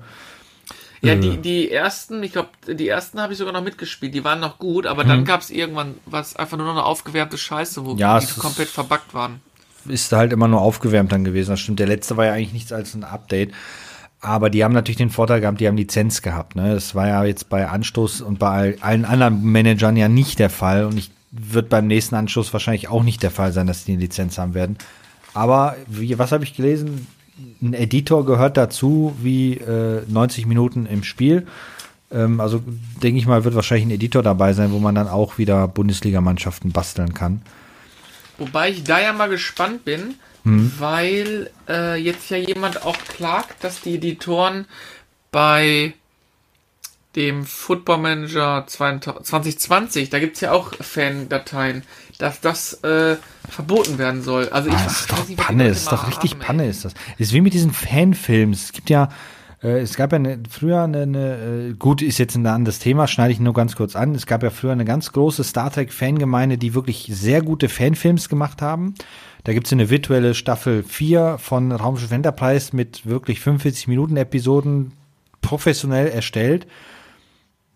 [1.00, 1.20] Ja, äh.
[1.20, 4.58] die, die ersten, ich glaube, die ersten habe ich sogar noch mitgespielt, die waren noch
[4.58, 5.24] gut, aber dann mhm.
[5.24, 9.14] gab es irgendwann was einfach nur noch eine aufgewärmte Scheiße, wo ja, die komplett verbuggt
[9.14, 9.40] waren
[9.88, 11.50] ist halt immer nur aufgewärmt dann gewesen.
[11.50, 11.78] Das stimmt.
[11.78, 13.52] Der letzte war ja eigentlich nichts als ein Update.
[14.20, 16.56] Aber die haben natürlich den Vorteil gehabt, die haben Lizenz gehabt.
[16.56, 16.74] Ne?
[16.74, 20.84] Das war ja jetzt bei Anstoß und bei allen anderen Managern ja nicht der Fall.
[20.84, 24.00] Und ich wird beim nächsten Anstoß wahrscheinlich auch nicht der Fall sein, dass die eine
[24.00, 24.78] Lizenz haben werden.
[25.34, 27.06] Aber wie, was habe ich gelesen?
[27.62, 31.46] Ein Editor gehört dazu wie äh, 90 Minuten im Spiel.
[32.10, 32.62] Ähm, also
[33.02, 36.72] denke ich mal, wird wahrscheinlich ein Editor dabei sein, wo man dann auch wieder Bundesligamannschaften
[36.72, 37.42] basteln kann.
[38.38, 40.14] Wobei ich da ja mal gespannt bin,
[40.44, 40.72] hm.
[40.78, 44.66] weil äh, jetzt ja jemand auch klagt, dass die Editoren
[45.30, 45.94] bei
[47.18, 51.82] dem Football Manager 2020, da gibt es ja auch Fan-Dateien,
[52.18, 53.16] dass das äh,
[53.48, 54.48] verboten werden soll.
[54.50, 56.94] Also ich ah, das ist doch nicht, Panne, ist doch richtig haben, Panne ist das.
[57.18, 58.66] Ist wie mit diesen Fanfilms.
[58.66, 59.08] Es gibt ja
[59.64, 63.08] äh, es gab ja eine, früher eine, eine, äh, gut, ist jetzt ein anderes Thema,
[63.08, 64.14] schneide ich nur ganz kurz an.
[64.14, 68.62] Es gab ja früher eine ganz große Star Trek-Fangemeinde, die wirklich sehr gute Fanfilms gemacht
[68.62, 68.94] haben.
[69.42, 74.92] Da gibt es eine virtuelle Staffel 4 von Raumschiff Enterprise mit wirklich 45 Minuten Episoden
[75.40, 76.68] professionell erstellt.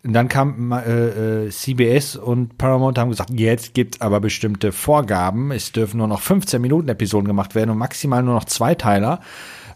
[0.05, 5.51] Und dann kam äh, äh, CBS und Paramount haben gesagt, jetzt gibt aber bestimmte Vorgaben.
[5.51, 9.21] Es dürfen nur noch 15 Minuten Episoden gemacht werden und maximal nur noch Zweiteiler.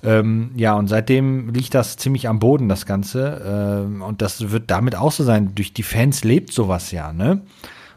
[0.04, 3.86] Ähm, ja, und seitdem liegt das ziemlich am Boden, das Ganze.
[3.86, 5.56] Ähm, und das wird damit auch so sein.
[5.56, 7.42] Durch die Fans lebt sowas ja, ne?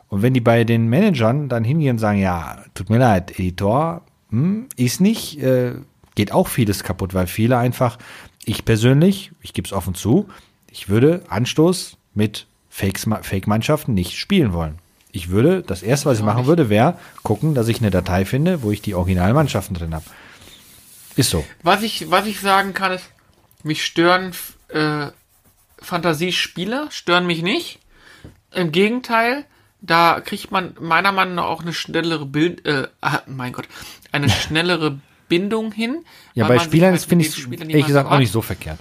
[0.08, 4.02] Und wenn die bei den Managern dann hingehen und sagen, ja, tut mir leid, Editor,
[4.30, 5.74] hm, ist nicht, äh,
[6.16, 7.98] geht auch vieles kaputt, weil viele einfach,
[8.44, 10.26] ich persönlich, ich gebe es offen zu,
[10.68, 14.78] ich würde Anstoß mit Fake-Mannschaften nicht spielen wollen.
[15.12, 18.62] Ich würde, das erste, was ich machen würde, wäre gucken, dass ich eine Datei finde,
[18.62, 20.04] wo ich die Originalmannschaften drin habe.
[21.16, 21.44] Ist so.
[21.62, 23.04] Was ich, was ich sagen kann, ist,
[23.64, 24.32] mich stören
[24.68, 25.08] äh,
[25.78, 27.80] Fantasiespieler, stören mich nicht.
[28.52, 29.44] Im Gegenteil,
[29.80, 33.66] da kriegt man meiner Meinung nach auch eine schnellere Bild, äh, ah, mein Gott,
[34.12, 36.04] eine schnellere Bindung hin.
[36.34, 38.78] Ja, bei Spielern halt finde ich ehrlich gesagt auch nicht so verkehrt.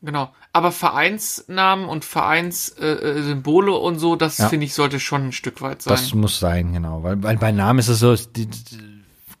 [0.00, 0.32] Genau.
[0.52, 4.48] Aber Vereinsnamen und Vereinssymbole äh, äh und so, das ja.
[4.48, 5.92] finde ich sollte schon ein Stück weit sein.
[5.92, 7.02] Das muss sein, genau.
[7.02, 8.78] Weil, weil bei Namen ist es so, die, die,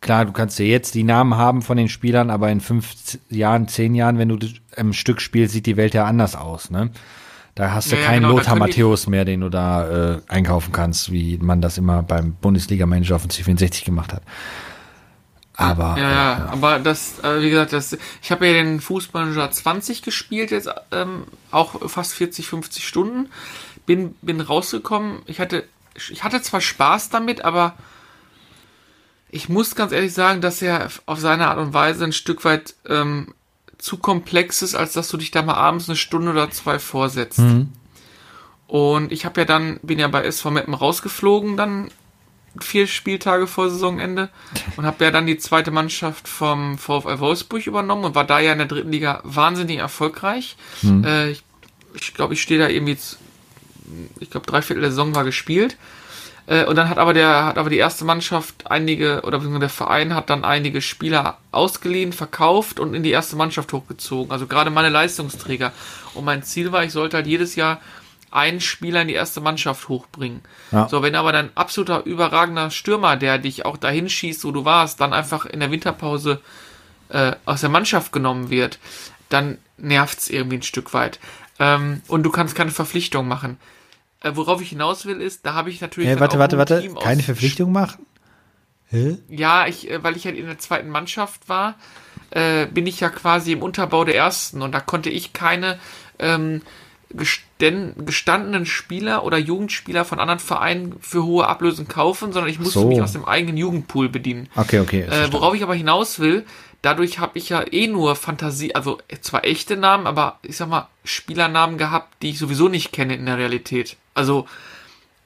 [0.00, 2.94] klar, du kannst ja jetzt die Namen haben von den Spielern, aber in fünf
[3.30, 4.38] Jahren, zehn Jahren, wenn du
[4.76, 6.90] im Stück spielst, sieht die Welt ja anders aus, ne?
[7.54, 11.10] Da hast du ja, keinen genau, Lothar Matthäus mehr, den du da äh, einkaufen kannst,
[11.10, 14.22] wie man das immer beim Bundesliga-Manager auf dem C64 gemacht hat.
[15.58, 15.96] Aber.
[15.98, 20.02] Ja, ja, äh, aber das, äh, wie gesagt, das, ich habe ja den Fußballmanager 20
[20.02, 23.28] gespielt, jetzt ähm, auch fast 40, 50 Stunden.
[23.84, 25.22] Bin, bin rausgekommen.
[25.26, 27.74] Ich hatte, ich hatte zwar Spaß damit, aber
[29.30, 32.76] ich muss ganz ehrlich sagen, dass er auf seine Art und Weise ein Stück weit
[32.86, 33.34] ähm,
[33.78, 37.40] zu komplex ist, als dass du dich da mal abends eine Stunde oder zwei vorsetzt.
[37.40, 37.72] Mhm.
[38.68, 41.90] Und ich habe ja dann, bin ja bei SV Meppen rausgeflogen, dann
[42.60, 44.30] vier Spieltage vor Saisonende
[44.76, 48.52] und habe ja dann die zweite Mannschaft vom VfL Wolfsburg übernommen und war da ja
[48.52, 50.56] in der dritten Liga wahnsinnig erfolgreich.
[50.82, 51.04] Mhm.
[51.04, 52.96] Äh, ich glaube, ich, glaub, ich stehe da irgendwie,
[54.20, 55.76] ich glaube, drei Viertel der Saison war gespielt
[56.48, 60.14] äh, und dann hat aber der, hat aber die erste Mannschaft einige, oder der Verein
[60.14, 64.32] hat dann einige Spieler ausgeliehen, verkauft und in die erste Mannschaft hochgezogen.
[64.32, 65.72] Also gerade meine Leistungsträger.
[66.14, 67.80] Und mein Ziel war, ich sollte halt jedes Jahr
[68.30, 70.42] einen Spieler in die erste Mannschaft hochbringen.
[70.72, 70.88] Ja.
[70.88, 75.00] So, wenn aber dein absoluter überragender Stürmer, der dich auch dahin schießt, wo du warst,
[75.00, 76.40] dann einfach in der Winterpause
[77.08, 78.78] äh, aus der Mannschaft genommen wird,
[79.28, 81.18] dann nervt's irgendwie ein Stück weit.
[81.58, 83.58] Ähm, und du kannst keine Verpflichtung machen.
[84.20, 86.08] Äh, worauf ich hinaus will, ist, da habe ich natürlich.
[86.08, 86.88] Hey, warte, warte, warte.
[87.00, 88.06] Keine Verpflichtung machen?
[88.90, 89.18] Hä?
[89.28, 91.76] Ja, ich, äh, weil ich halt in der zweiten Mannschaft war,
[92.30, 95.78] äh, bin ich ja quasi im Unterbau der ersten und da konnte ich keine
[96.18, 96.62] ähm,
[97.10, 102.88] gestandenen Spieler oder Jugendspieler von anderen Vereinen für hohe Ablösen kaufen, sondern ich musste So.
[102.88, 104.48] mich aus dem eigenen Jugendpool bedienen.
[104.54, 105.02] Okay, okay.
[105.02, 106.44] Äh, worauf ich aber hinaus will,
[106.82, 110.88] dadurch habe ich ja eh nur Fantasie, also zwar echte Namen, aber ich sag mal
[111.04, 113.96] Spielernamen gehabt, die ich sowieso nicht kenne in der Realität.
[114.14, 114.46] Also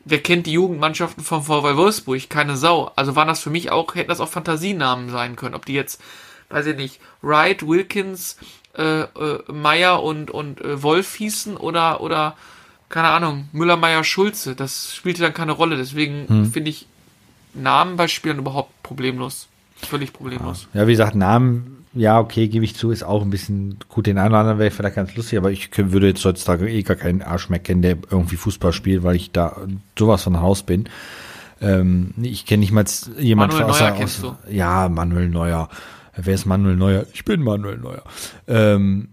[0.04, 2.30] wer kennt die Jugendmannschaften von VW Wolfsburg?
[2.30, 2.92] Keine Sau.
[2.96, 5.54] Also waren das für mich auch, hätten das auch Fantasienamen sein können.
[5.54, 6.00] Ob die jetzt,
[6.50, 8.36] weiß ich nicht, Wright, Wilkins,
[8.76, 12.36] äh, äh, Meyer und, und äh, Wolf hießen oder, oder,
[12.88, 14.54] keine Ahnung, Müller, Meyer, Schulze.
[14.54, 15.76] Das spielte dann keine Rolle.
[15.76, 16.86] Deswegen finde ich
[17.54, 19.48] Namen bei Spielern überhaupt problemlos.
[19.76, 20.68] Völlig problemlos.
[20.74, 24.06] Ja, wie gesagt, Namen, ja, okay, gebe ich zu, ist auch ein bisschen gut.
[24.06, 26.96] Den einen oder anderen wäre vielleicht ganz lustig, aber ich würde jetzt heutzutage eh gar
[26.96, 29.56] keinen Arsch mehr kennen, der irgendwie Fußball spielt, weil ich da
[29.98, 30.88] sowas von Haus bin.
[31.60, 32.84] Ähm, ich kenne nicht mal
[33.18, 35.68] jemand Manuel Neuer kennst außer ja, Manuel Neuer.
[36.16, 37.06] Wer ist Manuel Neuer?
[37.12, 38.04] Ich bin Manuel Neuer.
[38.46, 39.08] Ähm,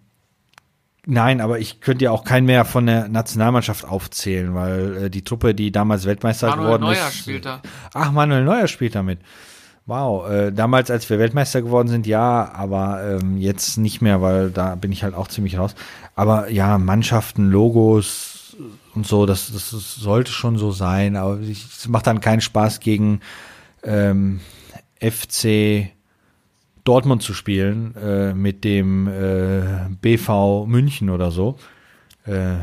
[1.05, 5.23] Nein, aber ich könnte ja auch keinen mehr von der Nationalmannschaft aufzählen, weil äh, die
[5.23, 7.15] Truppe, die damals Weltmeister Manuel geworden Neuer ist.
[7.15, 7.61] spielt da.
[7.95, 9.19] Ach, Manuel Neuer spielt damit.
[9.87, 14.51] Wow, äh, damals, als wir Weltmeister geworden sind, ja, aber ähm, jetzt nicht mehr, weil
[14.51, 15.73] da bin ich halt auch ziemlich raus.
[16.15, 18.55] Aber ja, Mannschaften, Logos
[18.93, 23.21] und so, das, das sollte schon so sein, aber es macht dann keinen Spaß gegen
[23.83, 24.41] ähm,
[25.01, 25.89] FC
[26.89, 31.55] Dortmund zu spielen äh, mit dem äh, BV München oder so.
[32.25, 32.55] Äh,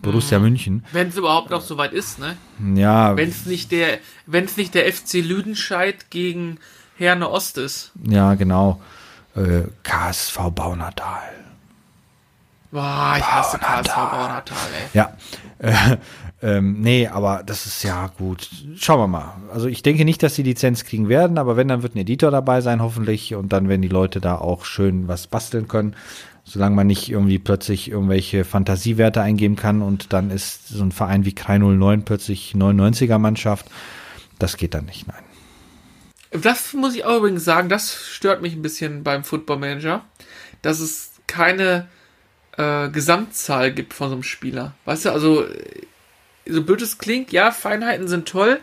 [0.00, 0.86] Borussia München.
[0.92, 2.36] Wenn es überhaupt noch so weit ist, ne?
[2.74, 6.56] Ja, Wenn es nicht der, wenn es nicht der FC Lüdenscheid gegen
[6.96, 7.92] Herne Ost ist.
[8.08, 8.80] ja, genau.
[9.36, 11.43] Äh, KSV Baunatal.
[12.74, 14.98] Boah, ich hasse Baunatal, ey.
[14.98, 15.16] Ja.
[15.60, 15.96] Äh,
[16.42, 18.50] ähm, nee, aber das ist ja gut.
[18.76, 19.36] Schauen wir mal.
[19.50, 22.32] Also ich denke nicht, dass sie Lizenz kriegen werden, aber wenn, dann wird ein Editor
[22.32, 23.34] dabei sein, hoffentlich.
[23.34, 25.94] Und dann werden die Leute da auch schön was basteln können.
[26.42, 31.24] Solange man nicht irgendwie plötzlich irgendwelche Fantasiewerte eingeben kann und dann ist so ein Verein
[31.24, 33.66] wie Krei 09 plötzlich 99er Mannschaft.
[34.40, 35.22] Das geht dann nicht, nein.
[36.32, 40.04] Das muss ich auch übrigens sagen, das stört mich ein bisschen beim Football Manager,
[40.60, 41.86] dass es keine
[42.56, 44.74] äh, Gesamtzahl gibt von so einem Spieler.
[44.84, 45.44] Weißt du, also
[46.46, 48.60] so blöd es klingt, ja, Feinheiten sind toll,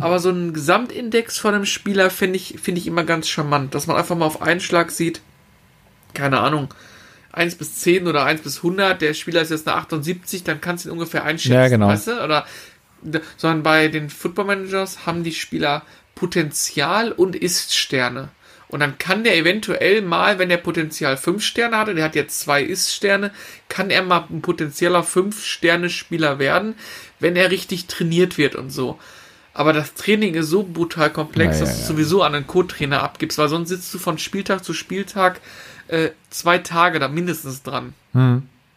[0.00, 3.86] aber so ein Gesamtindex von einem Spieler finde ich, finde ich immer ganz charmant, dass
[3.86, 5.20] man einfach mal auf einen Schlag sieht,
[6.12, 6.74] keine Ahnung,
[7.32, 10.84] 1 bis 10 oder 1 bis 100, der Spieler ist jetzt eine 78, dann kannst
[10.84, 11.86] du ihn ungefähr einschätzen, Ja, genau.
[11.86, 12.24] weißt du?
[12.24, 12.44] Oder,
[13.36, 15.82] sondern bei den Football Managers haben die Spieler
[16.16, 18.30] Potenzial und Ist-Sterne.
[18.70, 22.38] Und dann kann der eventuell mal, wenn der Potenzial 5 Sterne hatte, der hat jetzt
[22.40, 23.32] zwei Ist-Sterne,
[23.68, 26.74] kann er mal ein potenzieller 5-Sterne-Spieler werden,
[27.18, 28.98] wenn er richtig trainiert wird und so.
[29.52, 31.86] Aber das Training ist so brutal komplex, Ja, ja, dass du ja.
[31.88, 35.40] sowieso an einen Co-Trainer abgibst, weil sonst sitzt du von Spieltag zu Spieltag
[35.88, 37.92] äh, zwei Tage da mindestens dran.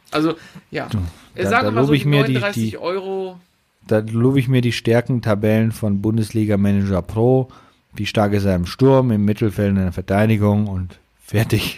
[0.10, 0.36] Also,
[0.72, 0.90] ja.
[1.36, 3.40] Da- Sagen wir mal so ich mir die- 39 die- Euro.
[3.88, 7.52] Da lobe ich mir die Stärkentabellen von Bundesliga Manager Pro.
[7.96, 11.78] Wie stark ist er im Sturm, im Mittelfeld, in der Verteidigung und fertig.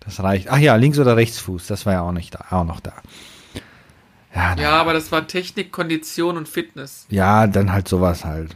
[0.00, 0.48] Das reicht.
[0.50, 2.92] Ach ja, links oder Rechtsfuß, das war ja auch nicht da, auch noch da.
[4.34, 7.06] Ja, Ja, aber das war Technik, Kondition und Fitness.
[7.10, 8.54] ja, dann halt sowas halt.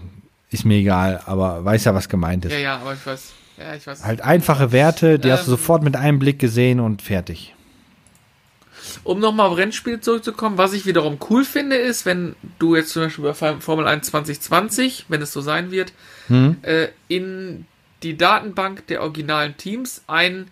[0.51, 2.53] Ist mir egal, aber weiß ja, was gemeint ist.
[2.53, 3.33] Ja, ja, aber ich weiß.
[3.59, 4.05] Ja, ich weiß.
[4.05, 5.57] Halt einfache Werte, die hast du Ähm.
[5.57, 7.55] sofort mit einem Blick gesehen und fertig.
[9.05, 13.03] Um nochmal auf Rennspiel zurückzukommen, was ich wiederum cool finde, ist, wenn du jetzt zum
[13.05, 15.93] Beispiel bei Formel 1 2020, wenn es so sein wird,
[16.63, 17.67] äh, in
[18.03, 20.49] die Datenbank der originalen Teams ein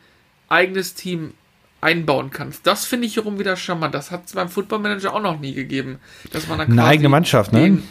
[0.48, 1.34] eigenes Team
[1.80, 2.66] einbauen kannst.
[2.66, 3.94] Das finde ich wiederum wieder charmant.
[3.94, 5.98] Das hat es beim Football Manager auch noch nie gegeben.
[6.32, 7.82] Dass man dann Eine eigene Mannschaft, ne?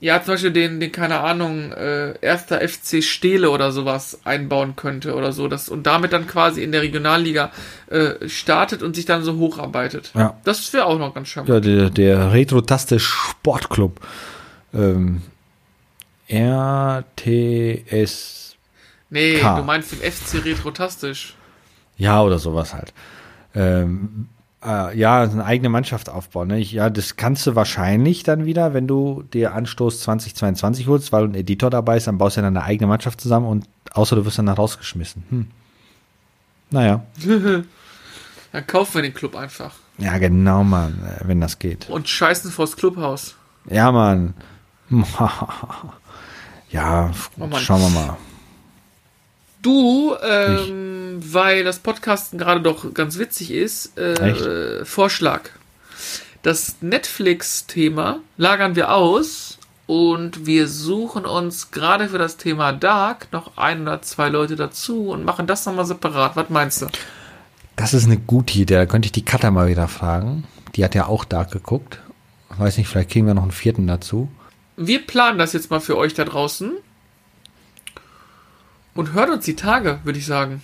[0.00, 5.16] Ja, zum Beispiel den, den, keine Ahnung, äh, erster FC Steele oder sowas einbauen könnte
[5.16, 5.48] oder so.
[5.48, 7.50] Das, und damit dann quasi in der Regionalliga
[7.88, 10.12] äh, startet und sich dann so hocharbeitet.
[10.14, 10.38] Ja.
[10.44, 11.48] Das wäre auch noch ganz charmant.
[11.48, 13.98] Ja, der, der Retro-Taste Sportclub.
[14.72, 15.22] Ähm,
[16.28, 18.38] RTS.
[19.10, 19.56] Nee, K.
[19.56, 21.34] du meinst den FC Retrotastisch.
[21.96, 22.92] Ja, oder sowas halt.
[23.54, 24.28] Ähm,
[24.68, 26.48] äh, ja, eine eigene Mannschaft aufbauen.
[26.48, 26.58] Ne?
[26.58, 31.24] Ich, ja, das kannst du wahrscheinlich dann wieder, wenn du dir Anstoß 2022 holst, weil
[31.24, 34.24] ein Editor dabei ist, dann baust du ja deine eigene Mannschaft zusammen und außer du
[34.24, 35.24] wirst dann rausgeschmissen.
[35.30, 35.46] Hm.
[36.70, 37.02] Naja.
[38.50, 39.74] Dann kaufen wir den Club einfach.
[39.98, 41.88] Ja, genau, Mann, äh, wenn das geht.
[41.90, 43.34] Und scheißen vors Clubhaus.
[43.68, 44.32] Ja, Mann.
[46.70, 47.60] ja, Oh Mann.
[47.60, 48.16] schauen wir mal.
[49.60, 50.87] Du, ähm,
[51.32, 55.50] weil das Podcasten gerade doch ganz witzig ist, äh, Vorschlag.
[56.42, 63.56] Das Netflix-Thema lagern wir aus und wir suchen uns gerade für das Thema Dark noch
[63.56, 66.36] ein oder zwei Leute dazu und machen das nochmal separat.
[66.36, 66.86] Was meinst du?
[67.76, 68.74] Das ist eine gute Idee.
[68.74, 70.44] Da könnte ich die Cutter mal wieder fragen.
[70.74, 72.00] Die hat ja auch Dark geguckt.
[72.56, 74.28] Weiß nicht, vielleicht kriegen wir noch einen vierten dazu.
[74.76, 76.72] Wir planen das jetzt mal für euch da draußen.
[78.94, 80.62] Und hört uns die Tage, würde ich sagen.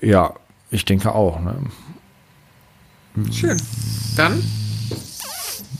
[0.00, 0.34] Ja,
[0.70, 1.40] ich denke auch.
[1.40, 1.56] Ne?
[3.32, 3.60] Schön.
[4.16, 4.42] Dann?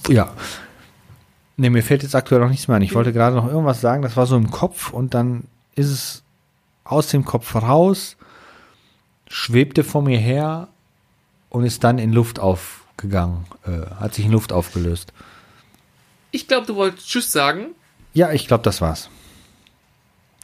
[0.09, 0.33] Ja.
[1.57, 2.83] Ne, mir fällt jetzt aktuell noch nichts mehr ein.
[2.83, 5.45] Ich wollte gerade noch irgendwas sagen, das war so im Kopf und dann
[5.75, 6.23] ist es
[6.85, 8.17] aus dem Kopf raus,
[9.29, 10.69] schwebte vor mir her
[11.51, 15.13] und ist dann in Luft aufgegangen, äh, hat sich in Luft aufgelöst.
[16.33, 17.67] Ich glaube, du wolltest Tschüss sagen.
[18.15, 19.11] Ja, ich glaube, das war's.